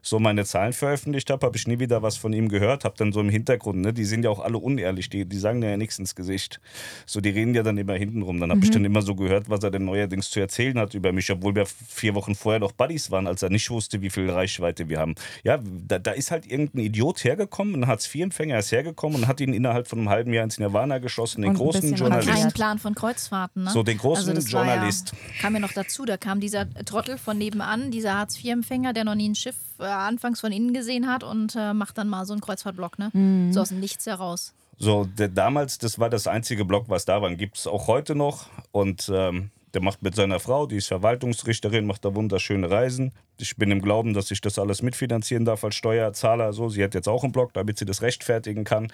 [0.00, 2.84] so meine Zahlen veröffentlicht habe, habe ich nie wieder was von ihm gehört.
[2.84, 5.62] Habe dann so im Hintergrund, ne, die sind ja auch alle unehrlich, die, die sagen
[5.62, 6.60] ja nichts ins Gesicht.
[7.04, 8.40] So, die reden ja dann immer hintenrum.
[8.40, 8.64] Dann habe mhm.
[8.64, 11.54] ich dann immer so gehört, was er denn neuerdings zu erzählen hat über mich, obwohl
[11.54, 14.98] wir vier Wochen vorher noch Buddies waren, als er nicht wusste, wie viel Reichweite wir
[14.98, 15.14] haben.
[15.44, 19.52] Ja, da, da ist halt irgendein Idiot hergekommen, ein Hartz-IV-Empfänger ist hergekommen und hat ihn
[19.52, 22.28] innerhalb von einem halben Jahr ins Nirvana geschossen, den und großen Journalist.
[22.70, 23.64] Plan von Kreuzfahrten.
[23.64, 23.70] Ne?
[23.70, 25.12] So den großen also Journalist.
[25.12, 29.14] Ja, kam ja noch dazu, da kam dieser Trottel von nebenan, dieser Hartz-IV-Empfänger, der noch
[29.14, 32.32] nie ein Schiff äh, anfangs von innen gesehen hat und äh, macht dann mal so
[32.32, 33.10] einen Kreuzfahrtblock, ne?
[33.12, 33.52] Mhm.
[33.52, 34.54] So aus dem Nichts heraus.
[34.78, 37.34] So, der, damals, das war das einzige Blog, was da war.
[37.34, 38.46] Gibt es auch heute noch.
[38.70, 43.12] Und ähm, der macht mit seiner Frau, die ist Verwaltungsrichterin, macht da wunderschöne Reisen.
[43.36, 46.52] Ich bin im Glauben, dass ich das alles mitfinanzieren darf als Steuerzahler.
[46.52, 48.92] So, sie hat jetzt auch einen Blog, damit sie das rechtfertigen kann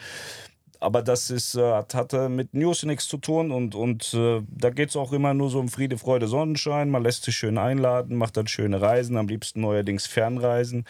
[0.80, 4.70] aber das ist, äh, hat, hatte mit News nichts zu tun und, und äh, da
[4.70, 6.90] geht es auch immer nur so um Friede, Freude, Sonnenschein.
[6.90, 10.84] Man lässt sich schön einladen, macht dann schöne Reisen, am liebsten neuerdings Fernreisen.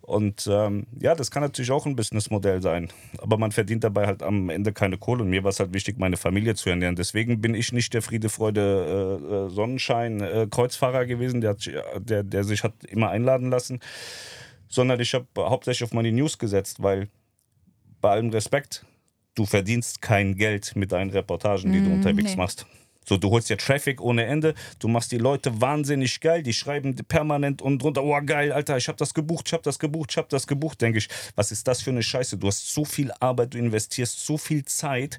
[0.00, 4.22] Und ähm, ja, das kann natürlich auch ein Businessmodell sein, aber man verdient dabei halt
[4.22, 5.22] am Ende keine Kohle.
[5.22, 6.96] Und mir war es halt wichtig, meine Familie zu ernähren.
[6.96, 11.56] Deswegen bin ich nicht der Friede, Freude, äh, äh Sonnenschein äh, Kreuzfahrer gewesen, der,
[11.98, 13.80] der, der sich hat immer einladen lassen,
[14.68, 17.08] sondern ich habe hauptsächlich auf meine News gesetzt, weil
[18.00, 18.84] bei allem Respekt,
[19.34, 22.36] du verdienst kein Geld mit deinen Reportagen, die mm, du unterwegs nee.
[22.36, 22.66] machst.
[23.04, 26.94] So, du holst ja Traffic ohne Ende, du machst die Leute wahnsinnig geil, die schreiben
[26.94, 30.18] permanent und drunter, oh geil, Alter, ich hab das gebucht, ich hab das gebucht, ich
[30.18, 32.38] hab das gebucht, denke ich, was ist das für eine Scheiße?
[32.38, 35.18] Du hast so viel Arbeit, du investierst so viel Zeit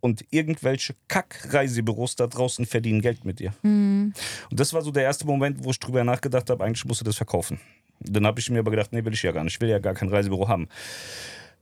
[0.00, 3.52] und irgendwelche Kack-Reisebüros da draußen verdienen Geld mit dir.
[3.62, 4.12] Mm.
[4.50, 7.04] Und das war so der erste Moment, wo ich drüber nachgedacht habe, eigentlich musst du
[7.04, 7.60] das verkaufen.
[8.00, 9.78] Dann habe ich mir aber gedacht, nee, will ich ja gar nicht, ich will ja
[9.78, 10.68] gar kein Reisebüro haben.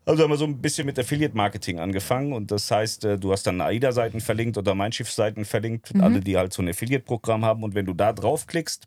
[0.08, 3.46] Also haben wir so ein bisschen mit Affiliate-Marketing angefangen und das heißt, äh, du hast
[3.46, 6.00] dann AIDA-Seiten verlinkt oder Mein Schiff-Seiten verlinkt, mhm.
[6.00, 8.86] alle, die halt so ein Affiliate-Programm haben und wenn du da draufklickst,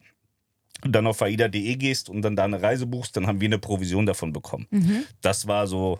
[0.84, 3.60] und dann auf aida.de gehst und dann da eine Reise buchst, dann haben wir eine
[3.60, 4.66] Provision davon bekommen.
[4.72, 5.04] Mhm.
[5.22, 6.00] Das war so,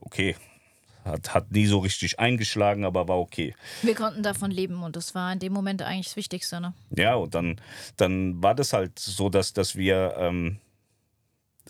[0.00, 0.36] okay,
[1.04, 3.54] hat, hat nie so richtig eingeschlagen, aber war okay.
[3.82, 6.60] Wir konnten davon leben und das war in dem Moment eigentlich das Wichtigste.
[6.60, 6.74] Ne?
[6.96, 7.60] Ja, und dann,
[7.96, 10.58] dann war das halt so, dass, dass wir ähm,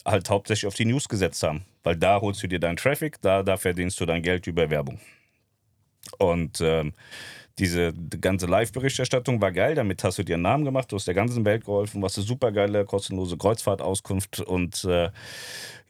[0.04, 1.64] halt hauptsächlich auf die News gesetzt haben.
[1.82, 5.00] Weil da holst du dir deinen Traffic, da, da verdienst du dein Geld über Werbung.
[6.18, 6.92] Und ähm,
[7.60, 11.14] diese ganze Live-Berichterstattung war geil, damit hast du dir einen Namen gemacht, du hast der
[11.14, 15.10] ganzen Welt geholfen, was eine super geile, kostenlose Kreuzfahrtauskunft und äh,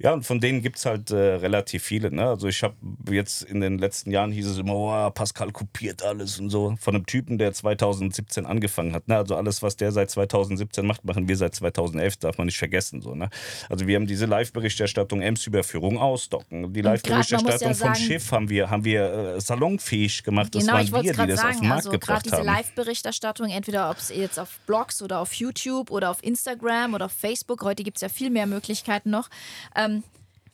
[0.03, 2.11] ja, und von denen gibt es halt äh, relativ viele.
[2.11, 2.27] Ne?
[2.27, 2.75] Also ich habe
[3.11, 6.75] jetzt in den letzten Jahren hieß es immer, oh, Pascal kopiert alles und so.
[6.81, 9.09] Von einem Typen, der 2017 angefangen hat.
[9.09, 9.19] Ne?
[9.19, 13.03] Also alles, was der seit 2017 macht, machen wir seit 2011, darf man nicht vergessen.
[13.03, 13.29] So, ne?
[13.69, 16.73] Also wir haben diese Live-Berichterstattung, Ems-Überführung ausdocken.
[16.73, 20.53] Die Live-Berichterstattung ja vom Schiff haben wir, haben wir äh, salonfähig gemacht.
[20.53, 21.99] Genau, das waren wir, die das sagen, den Markt also.
[21.99, 26.95] Gerade diese Live-Berichterstattung, entweder ob es jetzt auf Blogs oder auf YouTube oder auf Instagram
[26.95, 29.29] oder auf Facebook, heute gibt es ja viel mehr Möglichkeiten noch.
[29.75, 30.03] Ähm,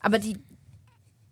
[0.01, 0.39] aber die,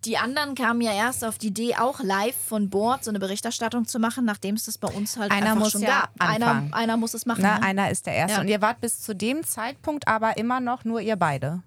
[0.05, 3.85] die anderen kamen ja erst auf die Idee, auch live von Bord so eine Berichterstattung
[3.85, 6.11] zu machen, nachdem es das bei uns halt einer einfach muss schon ja gab.
[6.19, 7.41] Einer, einer muss es machen.
[7.41, 7.63] Na, ne?
[7.63, 8.35] Einer ist der Erste.
[8.35, 8.41] Ja.
[8.41, 11.63] Und ihr wart bis zu dem Zeitpunkt aber immer noch nur ihr beide.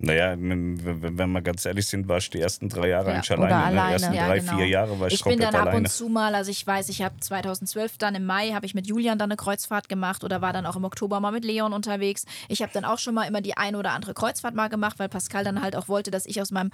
[0.00, 0.06] Ja.
[0.06, 3.14] Naja, wenn wir ganz ehrlich sind, war ich die ersten drei Jahre ja.
[3.16, 3.46] eigentlich alleine.
[3.46, 3.88] Oder alleine.
[3.88, 4.56] Die ersten ja, drei, genau.
[4.56, 5.70] vier Jahre war ich, ich komplett bin dann alleine.
[5.70, 8.74] ab und zu mal, also ich weiß, ich habe 2012 dann im Mai, habe ich
[8.74, 11.72] mit Julian dann eine Kreuzfahrt gemacht oder war dann auch im Oktober mal mit Leon
[11.72, 12.26] unterwegs.
[12.48, 15.08] Ich habe dann auch schon mal immer die eine oder andere Kreuzfahrt mal gemacht, weil
[15.08, 16.70] Pascal dann halt auch wollte, dass ich aus meinem,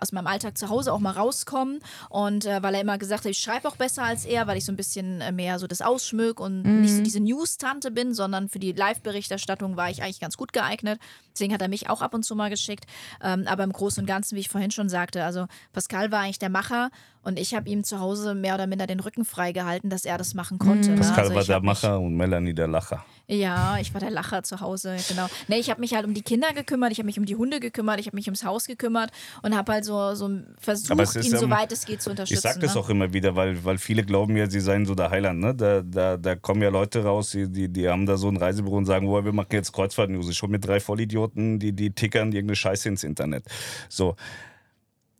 [0.00, 1.78] aus meinem Alltag zu Hause auch mal rauskomme
[2.10, 4.64] und äh, weil er immer gesagt hat, ich schreibe auch besser als er, weil ich
[4.64, 6.82] so ein bisschen äh, mehr so das ausschmück und mhm.
[6.82, 11.00] nicht so diese News-Tante bin, sondern für die Live-Berichterstattung war ich eigentlich ganz gut geeignet.
[11.32, 12.84] Deswegen hat er mich auch ab und zu mal geschickt.
[13.22, 16.38] Ähm, aber im Großen und Ganzen, wie ich vorhin schon sagte, also Pascal war eigentlich
[16.38, 16.90] der Macher
[17.28, 20.32] und ich habe ihm zu Hause mehr oder minder den Rücken freigehalten, dass er das
[20.32, 20.88] machen konnte.
[20.88, 20.94] Mhm.
[20.94, 21.00] Ne?
[21.02, 23.04] Pascal also war der Macher und Melanie der Lacher.
[23.26, 25.26] Ja, ich war der Lacher zu Hause, genau.
[25.48, 27.60] Nee, ich habe mich halt um die Kinder gekümmert, ich habe mich um die Hunde
[27.60, 29.10] gekümmert, ich habe mich ums Haus gekümmert
[29.42, 32.38] und habe halt so, so versucht, ihn ähm, soweit es geht zu unterstützen.
[32.38, 32.80] Ich sage das ne?
[32.80, 35.40] auch immer wieder, weil, weil viele glauben ja, sie seien so der Heiland.
[35.40, 35.54] Ne?
[35.54, 38.78] Da, da, da kommen ja Leute raus, die, die, die haben da so ein Reisebüro
[38.78, 40.30] und sagen, oh, wir machen jetzt Kreuzfahrt-News.
[40.30, 43.44] Ich hole mir drei Vollidioten, die, die tickern irgendeine Scheiße ins Internet.
[43.90, 44.16] So,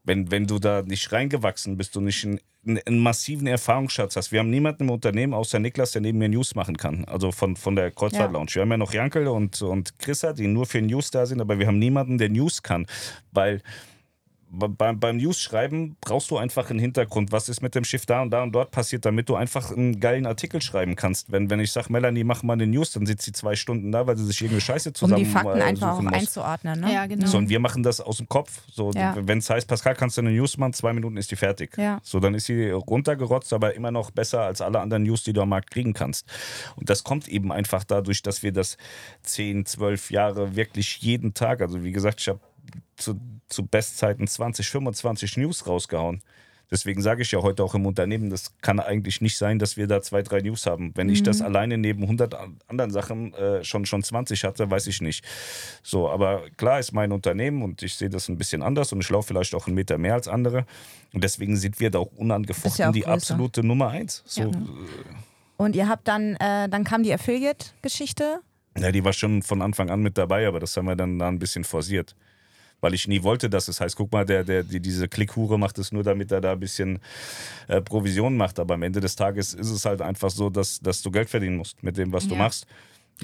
[0.09, 2.41] wenn, wenn du da nicht reingewachsen bist und nicht einen,
[2.87, 4.33] einen, massiven Erfahrungsschatz hast.
[4.33, 7.05] Wir haben niemanden im Unternehmen außer Niklas, der neben mir News machen kann.
[7.05, 8.51] Also von, von der Kreuzfahrt Lounge.
[8.51, 8.57] Ja.
[8.57, 11.59] Wir haben ja noch Jankel und, und Chrissa, die nur für News da sind, aber
[11.59, 12.87] wir haben niemanden, der News kann.
[13.31, 13.63] Weil
[14.51, 17.33] beim, beim News-Schreiben brauchst du einfach einen Hintergrund.
[17.33, 20.01] Was ist mit dem Schiff da und da und dort passiert, damit du einfach einen
[20.01, 21.31] geilen Artikel schreiben kannst.
[21.31, 24.07] Wenn, wenn ich sage, Melanie, mach mal eine News, dann sitzt sie zwei Stunden da,
[24.07, 26.13] weil sie sich irgendeine Scheiße zusammen Um die Fakten äh, einfach auch muss.
[26.13, 26.81] einzuordnen.
[26.81, 26.93] Ne?
[26.93, 27.27] Ja, genau.
[27.27, 28.63] So, und wir machen das aus dem Kopf.
[28.71, 29.15] So, Ja.
[29.21, 31.77] Wenn es heißt, Pascal, kannst du eine News machen, zwei Minuten ist die fertig.
[31.77, 32.01] Ja.
[32.03, 35.43] So, dann ist sie runtergerotzt, aber immer noch besser als alle anderen News, die du
[35.43, 36.27] am Markt kriegen kannst.
[36.77, 38.77] Und das kommt eben einfach dadurch, dass wir das
[39.23, 42.41] 10, 12 Jahre wirklich jeden Tag, also wie gesagt, ich habe
[42.97, 43.19] zu,
[43.49, 46.23] zu Bestzeiten 20, 25 News rausgehauen.
[46.71, 49.87] Deswegen sage ich ja heute auch im Unternehmen, das kann eigentlich nicht sein, dass wir
[49.87, 50.93] da zwei, drei News haben.
[50.95, 54.87] Wenn ich das alleine neben 100 an- anderen Sachen äh, schon, schon 20 hatte, weiß
[54.87, 55.25] ich nicht.
[55.83, 59.09] So, aber klar ist mein Unternehmen und ich sehe das ein bisschen anders und ich
[59.09, 60.67] laufe vielleicht auch einen Meter mehr als andere.
[61.15, 64.23] Und deswegen sind wir da auch unangefochten ja auch die absolute Nummer eins.
[64.27, 64.51] So, Ja.
[65.57, 68.41] Und ihr habt dann, äh, dann kam die Affiliate-Geschichte.
[68.79, 71.29] Ja, die war schon von Anfang an mit dabei, aber das haben wir dann da
[71.29, 72.15] ein bisschen forciert.
[72.81, 75.79] Weil ich nie wollte, dass es heißt, guck mal, der, der, die, diese Klickhure macht
[75.79, 77.01] es nur, damit er da ein bisschen
[77.67, 78.59] äh, Provision macht.
[78.61, 81.57] Aber am Ende des Tages ist es halt einfach so, dass, dass du Geld verdienen
[81.57, 82.39] musst mit dem, was du Ja.
[82.43, 82.67] machst.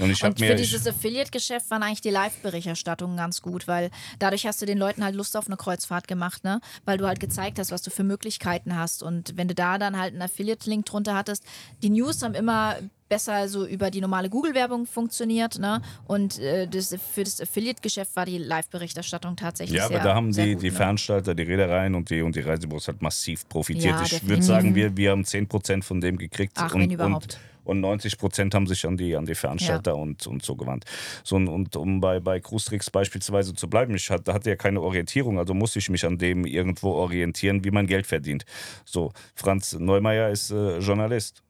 [0.01, 0.49] Und ich Und mir.
[0.49, 5.05] für dieses Affiliate-Geschäft waren eigentlich die Live-Berichterstattungen ganz gut, weil dadurch hast du den Leuten
[5.05, 6.61] halt Lust auf eine Kreuzfahrt gemacht, ne?
[6.85, 9.05] Weil du halt gezeigt hast, was du für Möglichkeiten hast.
[9.05, 11.45] Und wenn du da dann halt einen Affiliate-Link drunter hattest,
[11.85, 12.77] die News haben immer
[13.09, 15.83] besser so über die normale Google-Werbung funktioniert, ne?
[16.07, 20.33] Und äh, das, für das Affiliate-Geschäft war die Live-Berichterstattung tatsächlich ja, sehr aber da haben
[20.33, 20.77] die, gut, die ne?
[20.77, 23.95] Veranstalter, die Reedereien und die, und die Reisebüros halt massiv profitiert.
[23.95, 26.55] Ja, ich würde sagen, wir, wir haben 10% von dem gekriegt.
[26.57, 27.39] Ach, und, wenn überhaupt.
[27.65, 30.85] Und, und 90 Prozent haben sich an die, an die Veranstalter und, und so gewandt.
[31.23, 34.57] So, und, und um bei, bei Cruise Tricks beispielsweise zu bleiben, ich hatte, hatte ja
[34.57, 38.45] keine Orientierung, also musste ich mich an dem irgendwo orientieren, wie man Geld verdient.
[38.85, 41.43] So, Franz Neumeier ist äh, Journalist.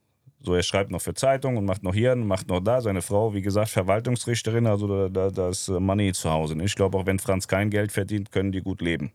[0.44, 2.80] So, er schreibt noch für Zeitung und macht noch hier und macht noch da.
[2.80, 6.54] Seine Frau, wie gesagt, Verwaltungsrichterin, also da, da, da ist äh, Money zu Hause.
[6.62, 9.12] Ich glaube, auch wenn Franz kein Geld verdient, können die gut leben.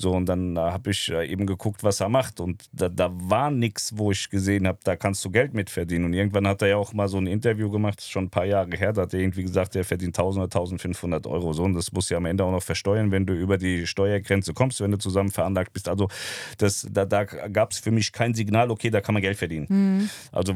[0.00, 2.38] So, und dann äh, habe ich äh, eben geguckt, was er macht.
[2.38, 6.04] Und da, da war nichts, wo ich gesehen habe, da kannst du Geld mit verdienen.
[6.04, 8.70] Und irgendwann hat er ja auch mal so ein Interview gemacht, schon ein paar Jahre
[8.76, 8.92] her.
[8.92, 11.52] Da hat er irgendwie gesagt, er verdient 1000 oder 1500 Euro.
[11.52, 14.54] So, und das muss ja am Ende auch noch versteuern, wenn du über die Steuergrenze
[14.54, 15.88] kommst, wenn du zusammen veranlagt bist.
[15.88, 16.06] Also,
[16.58, 19.66] das, da, da gab es für mich kein Signal, okay, da kann man Geld verdienen.
[20.30, 20.54] Also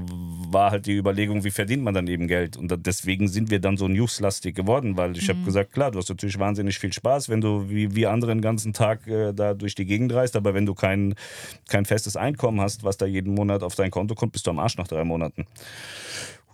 [0.50, 2.56] war halt die Überlegung, wie verdient man dann eben Geld?
[2.56, 5.98] Und da, deswegen sind wir dann so newslastig geworden, weil ich habe gesagt, klar, du
[5.98, 9.54] hast natürlich wahnsinnig viel Spaß, wenn du wie, wie andere den ganzen Tag äh, da
[9.54, 11.14] durch die Gegend reist, aber wenn du kein,
[11.68, 14.58] kein festes Einkommen hast, was da jeden Monat auf dein Konto kommt, bist du am
[14.58, 15.46] Arsch nach drei Monaten.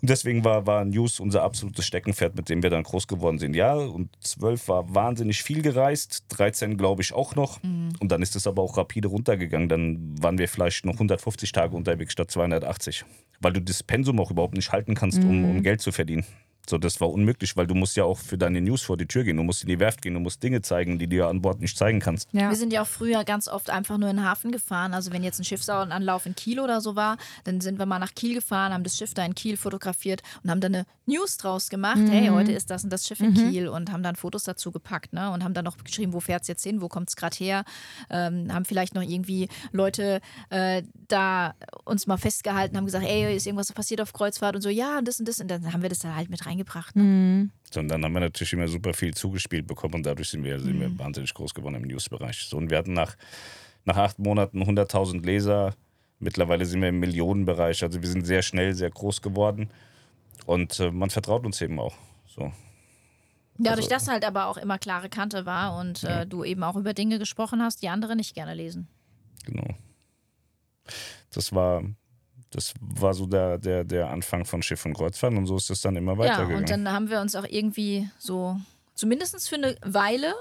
[0.01, 3.55] Und deswegen war, war News unser absolutes Steckenpferd, mit dem wir dann groß geworden sind.
[3.55, 7.62] Ja, und 12 war wahnsinnig viel gereist, 13 glaube ich auch noch.
[7.62, 7.91] Mhm.
[7.99, 9.68] Und dann ist es aber auch rapide runtergegangen.
[9.68, 13.05] Dann waren wir vielleicht noch 150 Tage unterwegs statt 280.
[13.41, 15.31] Weil du das Pensum auch überhaupt nicht halten kannst, mhm.
[15.31, 16.24] um, um Geld zu verdienen.
[16.69, 19.25] So, das war unmöglich, weil du musst ja auch für deine News vor die Tür
[19.25, 19.37] gehen.
[19.39, 21.61] Du musst in die Werft gehen, du musst Dinge zeigen, die du ja an Bord
[21.61, 22.29] nicht zeigen kannst.
[22.33, 22.51] Ja.
[22.51, 24.93] Wir sind ja auch früher ganz oft einfach nur in den Hafen gefahren.
[24.93, 28.14] Also wenn jetzt ein Schiffsanlauf in Kiel oder so war, dann sind wir mal nach
[28.14, 31.71] Kiel gefahren, haben das Schiff da in Kiel fotografiert und haben dann eine News draus
[31.71, 31.97] gemacht.
[31.97, 32.11] Mhm.
[32.11, 33.51] Hey, heute ist das und das Schiff in mhm.
[33.51, 35.31] Kiel und haben dann Fotos dazu gepackt ne?
[35.31, 37.64] und haben dann noch geschrieben, wo fährt es jetzt hin, wo kommt es gerade her.
[38.11, 41.55] Ähm, haben vielleicht noch irgendwie Leute äh, da
[41.85, 45.09] uns mal festgehalten, haben gesagt, ey, ist irgendwas passiert auf Kreuzfahrt und so, ja, und
[45.09, 45.41] das und das.
[45.41, 46.97] Und dann haben wir das dann halt mit rein reingebracht.
[46.97, 47.03] Ne?
[47.03, 47.51] Mhm.
[47.71, 50.59] So, und dann haben wir natürlich immer super viel zugespielt bekommen und dadurch sind wir,
[50.59, 50.81] sind mhm.
[50.81, 52.45] wir wahnsinnig groß geworden im Newsbereich.
[52.45, 53.17] So, und wir hatten nach,
[53.85, 55.75] nach acht Monaten 100.000 Leser.
[56.19, 57.83] Mittlerweile sind wir im Millionenbereich.
[57.83, 59.71] Also wir sind sehr schnell, sehr groß geworden.
[60.47, 61.95] Und äh, man vertraut uns eben auch.
[62.27, 62.53] So.
[63.59, 66.25] Dadurch, also, dass halt aber auch immer klare Kante war und äh, ja.
[66.25, 68.89] du eben auch über Dinge gesprochen hast, die andere nicht gerne lesen.
[69.45, 69.75] Genau.
[71.33, 71.83] Das war,
[72.51, 75.80] das war so der, der, der Anfang von Schiff und Kreuzfahrt und so ist es
[75.80, 76.53] dann immer weitergegangen.
[76.53, 78.59] Ja, und dann haben wir uns auch irgendwie so,
[78.94, 80.34] zumindest für eine Weile,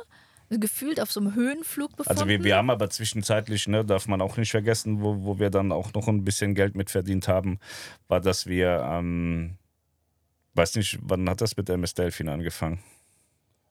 [0.50, 2.10] gefühlt auf so einem Höhenflug befunden.
[2.10, 5.50] Also wir, wir haben aber zwischenzeitlich, ne, darf man auch nicht vergessen, wo, wo wir
[5.50, 7.60] dann auch noch ein bisschen Geld mitverdient haben,
[8.08, 9.58] war, dass wir, ähm,
[10.54, 12.80] weiß nicht, wann hat das mit MS Delfin angefangen?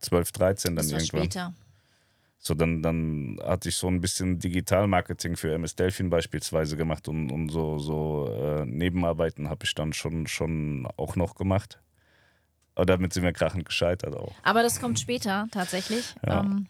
[0.01, 1.25] 12, 13 dann das irgendwann.
[1.25, 1.55] Später.
[2.39, 7.31] So, dann, dann hatte ich so ein bisschen Digitalmarketing für MS Delphin beispielsweise gemacht und,
[7.33, 11.81] und so, so äh, Nebenarbeiten habe ich dann schon, schon auch noch gemacht.
[12.75, 14.35] Aber damit sind wir krachend gescheitert auch.
[14.43, 16.15] Aber das kommt später tatsächlich.
[16.25, 16.41] Ja.
[16.41, 16.67] Ähm,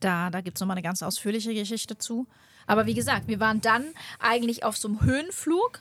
[0.00, 2.26] da da gibt es nochmal eine ganz ausführliche Geschichte zu.
[2.66, 3.84] Aber wie gesagt, wir waren dann
[4.18, 5.80] eigentlich auf so einem Höhenflug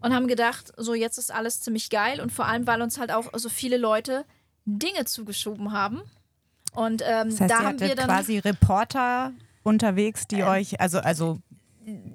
[0.00, 3.10] und haben gedacht, so jetzt ist alles ziemlich geil und vor allem, weil uns halt
[3.10, 4.26] auch so viele Leute
[4.66, 6.02] Dinge zugeschoben haben
[6.74, 10.98] und ähm, das heißt, da haben wir dann quasi Reporter unterwegs, die äh, euch, also,
[10.98, 11.38] also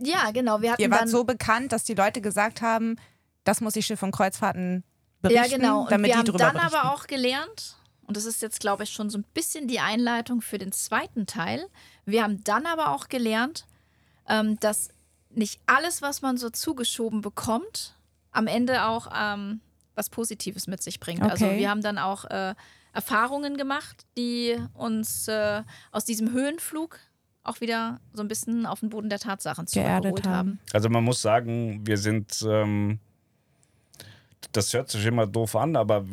[0.01, 0.61] ja, genau.
[0.61, 2.95] Wir hatten ihr wart so bekannt, dass die Leute gesagt haben,
[3.43, 4.83] das muss ich Schiff und Kreuzfahrten
[5.21, 5.81] berichten, ja, genau.
[5.81, 6.75] Und damit wir die haben dann berichten.
[6.75, 7.77] aber auch gelernt,
[8.09, 11.27] und das ist jetzt, glaube ich, schon so ein bisschen die Einleitung für den zweiten
[11.27, 11.67] Teil.
[12.05, 13.65] Wir haben dann aber auch gelernt,
[14.27, 14.89] ähm, dass
[15.29, 17.95] nicht alles, was man so zugeschoben bekommt,
[18.31, 19.61] am Ende auch ähm,
[19.93, 21.21] was Positives mit sich bringt.
[21.21, 21.45] Also okay.
[21.45, 22.55] Also wir haben dann auch äh,
[22.99, 26.99] Erfahrungen gemacht, die uns äh, aus diesem Höhenflug
[27.43, 30.35] auch wieder so ein bisschen auf den Boden der Tatsachen zurückgeholt haben.
[30.35, 30.59] haben.
[30.73, 32.99] Also man muss sagen, wir sind, ähm,
[34.51, 36.05] das hört sich immer doof an, aber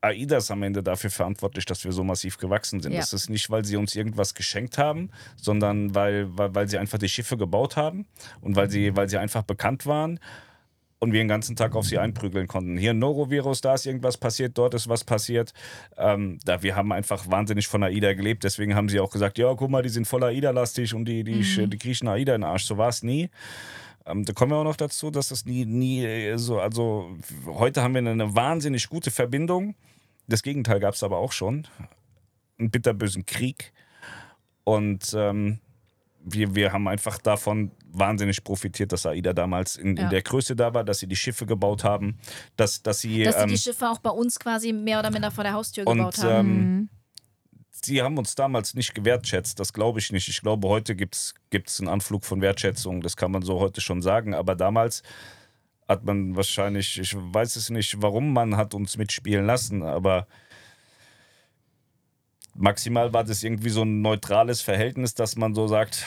[0.00, 2.92] AIDA ist am Ende dafür verantwortlich, dass wir so massiv gewachsen sind.
[2.92, 3.00] Ja.
[3.00, 6.98] Das ist nicht, weil sie uns irgendwas geschenkt haben, sondern weil, weil, weil sie einfach
[6.98, 8.06] die Schiffe gebaut haben
[8.40, 10.18] und weil sie, weil sie einfach bekannt waren
[11.00, 12.76] und wir den ganzen Tag auf sie einprügeln konnten.
[12.76, 15.52] Hier ein Norovirus, da ist irgendwas passiert, dort ist was passiert.
[15.96, 19.52] Ähm, da, wir haben einfach wahnsinnig von AIDA gelebt, deswegen haben sie auch gesagt, ja,
[19.54, 21.70] guck mal, die sind voll AIDA-lastig und die, die, mhm.
[21.70, 22.64] die kriechen AIDA in den Arsch.
[22.64, 23.30] So war es nie.
[24.06, 27.82] Ähm, da kommen wir auch noch dazu, dass das nie, nie äh, so, also heute
[27.82, 29.74] haben wir eine wahnsinnig gute Verbindung.
[30.28, 31.66] Das Gegenteil gab es aber auch schon.
[32.58, 33.72] Einen bitterbösen Krieg.
[34.64, 35.60] Und ähm,
[36.22, 40.04] wir, wir haben einfach davon wahnsinnig profitiert, dass AIDA damals in, ja.
[40.04, 42.18] in, der Größe da war, dass sie die Schiffe gebaut haben,
[42.56, 43.24] dass, dass sie.
[43.24, 45.86] Dass sie ähm, die Schiffe auch bei uns quasi mehr oder minder vor der Haustür
[45.86, 46.48] und, gebaut haben.
[46.48, 46.88] Ähm, mhm.
[47.82, 50.28] Sie haben uns damals nicht gewertschätzt, das glaube ich nicht.
[50.28, 54.02] Ich glaube, heute gibt es einen Anflug von Wertschätzung, das kann man so heute schon
[54.02, 54.34] sagen.
[54.34, 55.02] Aber damals
[55.88, 60.26] hat man wahrscheinlich, ich weiß es nicht, warum man hat uns mitspielen lassen, aber
[62.54, 66.04] maximal war das irgendwie so ein neutrales Verhältnis, dass man so sagt,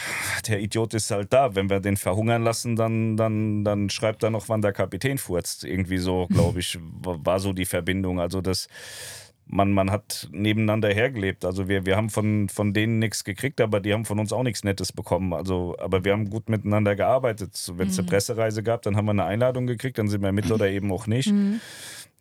[0.47, 1.55] der Idiot ist halt da.
[1.55, 5.63] Wenn wir den verhungern lassen, dann, dann, dann schreibt er noch, wann der Kapitän furzt.
[5.63, 8.19] Irgendwie so, glaube ich, war so die Verbindung.
[8.19, 8.67] Also das,
[9.45, 11.45] man, man hat nebeneinander hergelebt.
[11.45, 14.43] Also wir, wir haben von, von denen nichts gekriegt, aber die haben von uns auch
[14.43, 15.33] nichts Nettes bekommen.
[15.33, 17.71] Also, aber wir haben gut miteinander gearbeitet.
[17.75, 18.01] Wenn es mhm.
[18.01, 20.91] eine Pressereise gab, dann haben wir eine Einladung gekriegt, dann sind wir mit oder eben
[20.91, 21.31] auch nicht.
[21.31, 21.61] Mhm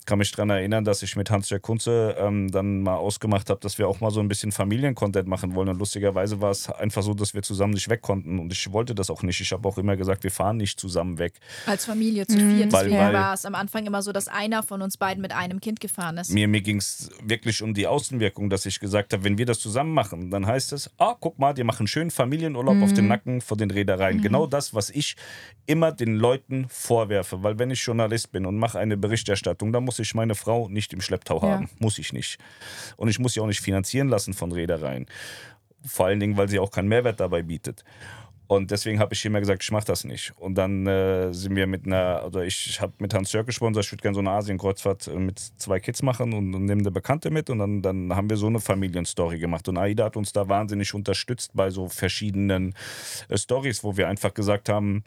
[0.06, 3.78] kann mich daran erinnern, dass ich mit Hans-Jörg Kunze ähm, dann mal ausgemacht habe, dass
[3.78, 5.68] wir auch mal so ein bisschen Familiencontent machen wollen.
[5.68, 8.38] Und lustigerweise war es einfach so, dass wir zusammen nicht weg konnten.
[8.38, 9.40] Und ich wollte das auch nicht.
[9.40, 11.34] Ich habe auch immer gesagt, wir fahren nicht zusammen weg.
[11.66, 12.66] Als Familie zu viert.
[12.66, 12.70] Mhm.
[12.70, 15.80] Deswegen war es am Anfang immer so, dass einer von uns beiden mit einem Kind
[15.80, 16.30] gefahren ist.
[16.32, 19.60] Mir, mir ging es wirklich um die Außenwirkung, dass ich gesagt habe, wenn wir das
[19.60, 22.82] zusammen machen, dann heißt es, ah, guck mal, die machen schön Familienurlaub mhm.
[22.82, 24.18] auf den Nacken von den Reedereien.
[24.18, 24.22] Mhm.
[24.22, 25.16] Genau das, was ich
[25.66, 27.42] immer den Leuten vorwerfe.
[27.42, 30.70] Weil wenn ich Journalist bin und mache eine Berichterstattung, dann muss muss ich meine Frau
[30.70, 31.64] nicht im Schlepptau haben.
[31.64, 31.70] Ja.
[31.78, 32.38] Muss ich nicht.
[32.96, 35.04] Und ich muss sie auch nicht finanzieren lassen von Reedereien.
[35.84, 37.84] Vor allen Dingen, weil sie auch keinen Mehrwert dabei bietet.
[38.52, 40.34] Und deswegen habe ich immer gesagt, ich mache das nicht.
[40.36, 43.90] Und dann äh, sind wir mit einer, oder ich, habe mit Hans Jörg gesprochen, ich
[43.90, 47.30] würde gerne so eine Asienkreuzfahrt äh, mit zwei Kids machen und, und nehme eine Bekannte
[47.30, 47.48] mit.
[47.48, 49.68] Und dann, dann haben wir so eine Familienstory gemacht.
[49.68, 52.74] Und Aida hat uns da wahnsinnig unterstützt bei so verschiedenen
[53.30, 55.02] äh, Stories, wo wir einfach gesagt haben,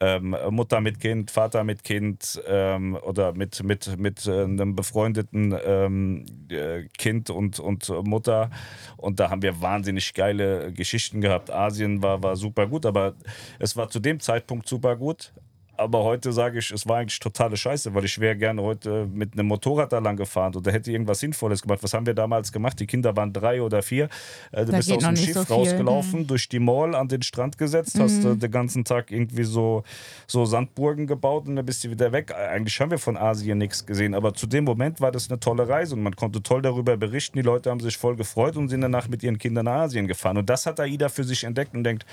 [0.00, 5.54] ähm, Mutter mit Kind, Vater mit Kind ähm, oder mit, mit, mit äh, einem befreundeten
[5.64, 8.50] ähm, äh, Kind und, und Mutter.
[8.96, 11.50] Und da haben wir wahnsinnig geile Geschichten gehabt.
[11.50, 13.14] Asien war, war super gut, aber
[13.58, 15.32] es war zu dem Zeitpunkt super gut
[15.80, 19.32] aber heute sage ich, es war eigentlich totale Scheiße, weil ich wäre gerne heute mit
[19.32, 21.82] einem Motorrad da lang gefahren oder hätte irgendwas Sinnvolles gemacht.
[21.82, 22.78] Was haben wir damals gemacht?
[22.80, 24.10] Die Kinder waren drei oder vier.
[24.52, 26.26] Äh, du da bist aus dem Schiff so rausgelaufen, mhm.
[26.26, 28.02] durch die Mall an den Strand gesetzt, mhm.
[28.02, 29.82] hast äh, den ganzen Tag irgendwie so,
[30.26, 32.34] so Sandburgen gebaut und dann bist du wieder weg.
[32.34, 35.66] Eigentlich haben wir von Asien nichts gesehen, aber zu dem Moment war das eine tolle
[35.66, 37.38] Reise und man konnte toll darüber berichten.
[37.38, 40.36] Die Leute haben sich voll gefreut und sind danach mit ihren Kindern nach Asien gefahren.
[40.36, 42.04] Und das hat AIDA für sich entdeckt und denkt,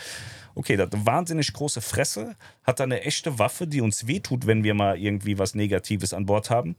[0.56, 4.64] okay, der hat eine wahnsinnig große Fresse, hat eine echte Waffe, die uns wehtut, wenn
[4.64, 6.76] wir mal irgendwie was Negatives an Bord haben.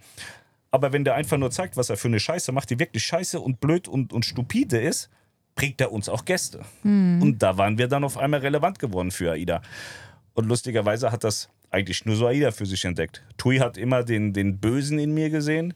[0.70, 3.40] Aber wenn der einfach nur zeigt, was er für eine Scheiße macht, die wirklich scheiße
[3.40, 5.08] und blöd und, und stupide ist,
[5.54, 6.60] bringt er uns auch Gäste.
[6.82, 7.22] Mhm.
[7.22, 9.62] Und da waren wir dann auf einmal relevant geworden für AIDA.
[10.34, 13.24] Und lustigerweise hat das eigentlich nur so AIDA für sich entdeckt.
[13.36, 15.74] Tui hat immer den, den Bösen in mir gesehen.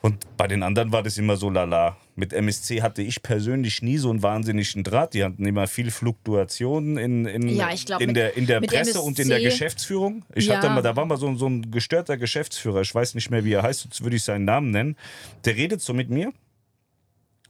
[0.00, 1.96] Und bei den anderen war das immer so lala.
[2.18, 5.14] Mit MSC hatte ich persönlich nie so einen wahnsinnigen Draht.
[5.14, 8.90] Die hatten immer viel Fluktuationen in, in, ja, glaub, in mit, der, in der Presse
[8.90, 10.24] MSC, und in der Geschäftsführung.
[10.34, 10.56] Ich ja.
[10.56, 13.52] hatte mal, da war mal so, so ein gestörter Geschäftsführer, ich weiß nicht mehr, wie
[13.52, 14.96] er heißt, jetzt würde ich seinen Namen nennen.
[15.44, 16.32] Der redet so mit mir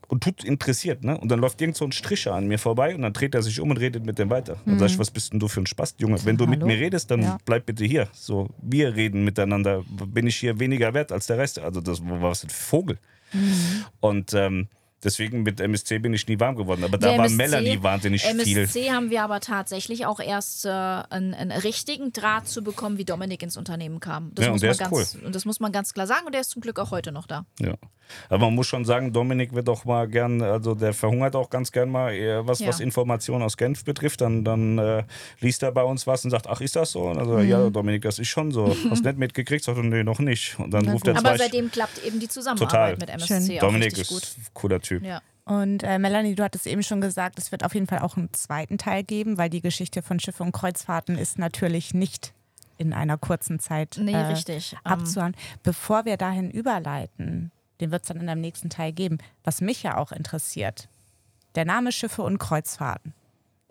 [0.07, 1.17] und tut interessiert, ne?
[1.17, 3.61] Und dann läuft irgend so ein Stricher an mir vorbei und dann dreht er sich
[3.61, 4.59] um und redet mit dem weiter.
[4.67, 4.79] Dann mhm.
[4.81, 6.23] sag ich, was bist denn du für ein Spaß, Junge?
[6.27, 6.59] Wenn du Hallo?
[6.59, 7.39] mit mir redest, dann ja.
[7.47, 8.09] bleib bitte hier.
[8.13, 9.83] So, wir reden miteinander.
[9.89, 11.59] Bin ich hier weniger wert als der Rest?
[11.59, 12.99] Also das war was ein Vogel.
[13.33, 13.85] Mhm.
[14.01, 14.69] Und ähm,
[15.05, 16.83] Deswegen mit MSC bin ich nie warm geworden.
[16.83, 18.59] Aber da der war MSC, Melanie wahnsinnig MSC viel.
[18.59, 23.05] MSC haben wir aber tatsächlich auch erst äh, einen, einen, richtigen Draht zu bekommen, wie
[23.05, 24.33] Dominik ins Unternehmen kam.
[24.35, 25.27] Das ja, muss und der man ist ganz, cool.
[25.27, 26.27] Und das muss man ganz klar sagen.
[26.27, 27.47] Und der ist zum Glück auch heute noch da.
[27.61, 27.75] Ja.
[28.29, 31.73] Aber man muss schon sagen, Dominik wird auch mal gern, also der verhungert auch ganz
[31.73, 32.13] gern mal,
[32.47, 32.69] was, ja.
[32.69, 34.21] was Informationen aus Genf betrifft.
[34.21, 35.05] Dann, dann äh,
[35.41, 37.03] liest er bei uns was und sagt, ach, ist das so?
[37.03, 37.49] Und also, mhm.
[37.49, 38.75] ja, Dominik, das ist schon so.
[38.91, 39.65] Hast nicht mitgekriegt?
[39.65, 40.59] Sagt er, nee, noch nicht.
[40.59, 43.17] Und dann Na ruft er Aber seitdem klappt eben die Zusammenarbeit Total.
[43.17, 44.23] mit MSC Dominik ist gut.
[44.23, 44.88] ein cooler Typ.
[44.91, 45.21] Ja.
[45.45, 48.33] Und äh, Melanie, du hattest eben schon gesagt, es wird auf jeden Fall auch einen
[48.35, 52.35] zweiten Teil geben, weil die Geschichte von Schiffe und Kreuzfahrten ist natürlich nicht
[52.77, 54.73] in einer kurzen Zeit nee, äh, richtig.
[54.73, 54.79] Ähm.
[54.85, 55.33] abzuhören.
[55.33, 55.59] Um.
[55.63, 59.83] Bevor wir dahin überleiten, den wird es dann in einem nächsten Teil geben, was mich
[59.83, 60.89] ja auch interessiert.
[61.55, 63.15] Der Name Schiffe und Kreuzfahrten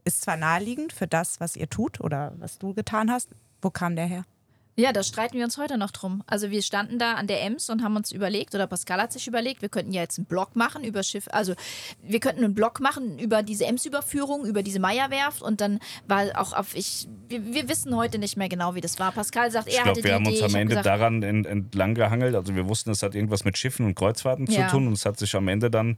[0.04, 3.30] ist zwar naheliegend für das, was ihr tut oder was du getan hast.
[3.62, 4.24] Wo kam der her?
[4.80, 6.24] Ja, da streiten wir uns heute noch drum.
[6.28, 9.26] Also wir standen da an der Ems und haben uns überlegt, oder Pascal hat sich
[9.28, 11.56] überlegt, wir könnten ja jetzt einen Blog machen über Schiff, also
[12.04, 16.54] wir könnten einen Blog machen über diese Ems-Überführung, über diese Meierwerft und dann war auch
[16.54, 19.12] auf, ich, wir, wir, wissen heute nicht mehr genau, wie das war.
[19.12, 20.44] Pascal sagt, er ich glaub, hatte wir haben Idee.
[20.44, 23.84] uns am Ende gesagt, daran entlang gehangelt, also wir wussten, es hat irgendwas mit Schiffen
[23.84, 24.68] und Kreuzfahrten ja.
[24.68, 25.98] zu tun und es hat sich am Ende dann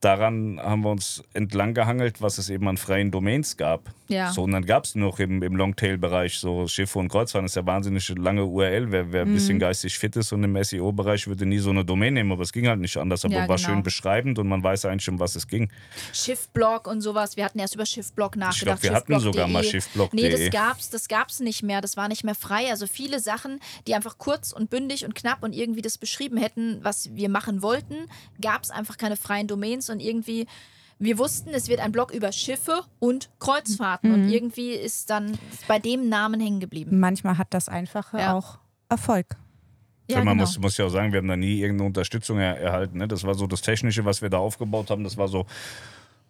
[0.00, 3.92] daran haben wir uns entlang gehangelt, was es eben an freien Domains gab.
[4.08, 4.32] Ja.
[4.32, 7.56] So, und dann gab es noch im, im Longtail-Bereich so Schiffe und Kreuzfahrten, das ist
[7.56, 8.90] ja wahnsinnig lange URL.
[8.90, 9.34] Wer, wer ein mhm.
[9.34, 12.52] bisschen geistig fit ist und im SEO-Bereich würde nie so eine Domain nehmen, aber es
[12.52, 13.24] ging halt nicht anders.
[13.24, 13.68] Aber ja, war genau.
[13.68, 15.70] schön beschreibend und man weiß eigentlich, um was es ging.
[16.12, 17.36] Schiffblog und sowas.
[17.36, 18.82] Wir hatten erst über Schiffblog nachgedacht.
[18.82, 20.14] Ich glaube, wir hatten sogar mal Schiffblog.
[20.14, 21.80] Nee, das gab's, das gab's nicht mehr.
[21.80, 22.70] Das war nicht mehr frei.
[22.70, 26.78] Also viele Sachen, die einfach kurz und bündig und knapp und irgendwie das beschrieben hätten,
[26.82, 27.96] was wir machen wollten,
[28.40, 30.46] gab es einfach keine freien Domains und irgendwie
[30.98, 34.10] wir wussten, es wird ein Blog über Schiffe und Kreuzfahrten.
[34.10, 34.14] Mhm.
[34.14, 36.98] Und irgendwie ist dann bei dem Namen hängen geblieben.
[36.98, 38.34] Manchmal hat das Einfache ja.
[38.34, 38.58] auch
[38.88, 39.36] Erfolg.
[40.10, 40.42] Ja, man genau.
[40.42, 42.98] muss, muss ja auch sagen, wir haben da nie irgendeine Unterstützung er, erhalten.
[42.98, 43.06] Ne?
[43.06, 45.04] Das war so das Technische, was wir da aufgebaut haben.
[45.04, 45.46] Das war so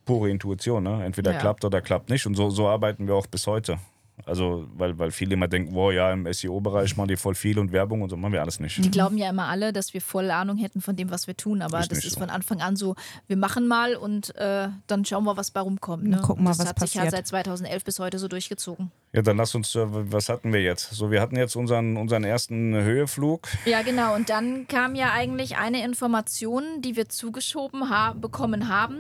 [0.05, 0.83] pure Intuition.
[0.83, 1.05] Ne?
[1.05, 1.39] Entweder ja.
[1.39, 2.27] klappt oder klappt nicht.
[2.27, 3.79] Und so, so arbeiten wir auch bis heute.
[4.27, 7.73] Also, weil, weil viele immer denken, wow, ja, im SEO-Bereich machen die voll viel und
[7.73, 8.85] Werbung und so machen wir alles nicht.
[8.85, 11.63] Die glauben ja immer alle, dass wir voll Ahnung hätten von dem, was wir tun,
[11.63, 12.21] aber ist das ist so.
[12.21, 12.95] von Anfang an so,
[13.27, 16.05] wir machen mal und äh, dann schauen wir, was bei rumkommt.
[16.05, 16.21] Ne?
[16.23, 17.05] Gucken mal, das was hat passiert.
[17.05, 18.91] sich ja seit 2011 bis heute so durchgezogen.
[19.13, 20.91] Ja, dann lass uns, äh, was hatten wir jetzt?
[20.91, 23.49] So, wir hatten jetzt unseren, unseren ersten Höheflug.
[23.65, 24.15] Ja, genau.
[24.15, 28.99] Und dann kam ja eigentlich eine Information, die wir zugeschoben ha bekommen haben,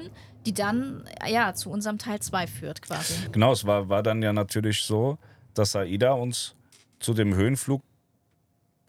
[0.49, 3.29] die dann ja zu unserem Teil 2 führt quasi.
[3.33, 5.19] Genau, es war, war dann ja natürlich so,
[5.53, 6.55] dass AIDA uns
[7.01, 7.83] zu dem Höhenflug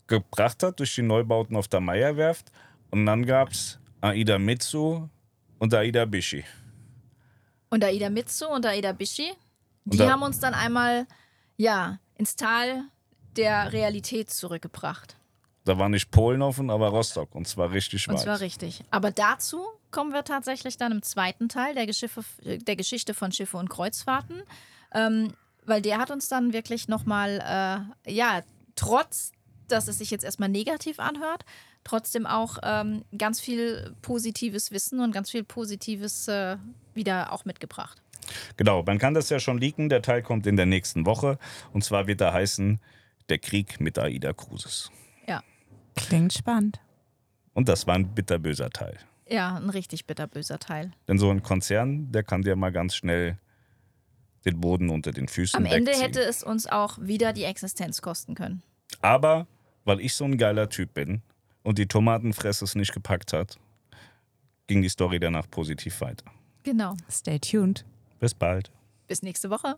[0.07, 2.49] gebracht hat durch die Neubauten auf der Meierwerft.
[2.91, 5.10] Und dann gab es AIDA Mitsu
[5.57, 6.45] und AIDA Bishi.
[7.70, 9.34] Und AIDA Mitsu und AIDA Bishi,
[9.84, 11.07] die da, haben uns dann einmal
[11.57, 12.86] ja, ins Tal
[13.36, 15.18] der Realität zurückgebracht.
[15.66, 17.36] Da war nicht Polen offen, aber Rostock.
[17.36, 18.16] Und zwar richtig weit.
[18.16, 18.84] Und zwar richtig.
[18.91, 23.57] Aber dazu kommen wir tatsächlich dann im zweiten Teil der, Geschiffe, der Geschichte von Schiffe
[23.57, 24.43] und Kreuzfahrten.
[24.93, 25.34] Ähm,
[25.66, 28.41] weil der hat uns dann wirklich nochmal, äh, ja,
[28.76, 29.32] trotz,
[29.68, 31.45] dass es sich jetzt erstmal negativ anhört,
[31.84, 36.57] trotzdem auch ähm, ganz viel positives Wissen und ganz viel Positives äh,
[36.93, 38.01] wieder auch mitgebracht.
[38.57, 39.89] Genau, man kann das ja schon leaken.
[39.89, 41.38] Der Teil kommt in der nächsten Woche.
[41.72, 42.80] Und zwar wird er heißen
[43.30, 44.91] Der Krieg mit Aida Cruises.
[46.00, 46.80] Klingt spannend.
[47.54, 48.97] Und das war ein bitterböser Teil.
[49.28, 50.91] Ja, ein richtig bitterböser Teil.
[51.08, 53.38] Denn so ein Konzern, der kann dir mal ganz schnell
[54.45, 56.06] den Boden unter den Füßen Am Ende wegziehen.
[56.06, 58.64] hätte es uns auch wieder die Existenz kosten können.
[59.02, 59.47] Aber
[59.86, 61.22] weil ich so ein geiler Typ bin
[61.64, 63.60] und die Tomatenfresse es nicht gepackt hat,
[64.68, 66.26] ging die Story danach positiv weiter.
[66.64, 66.95] Genau.
[67.10, 67.86] Stay tuned.
[68.20, 68.72] Bis bald.
[69.08, 69.76] Bis nächste Woche.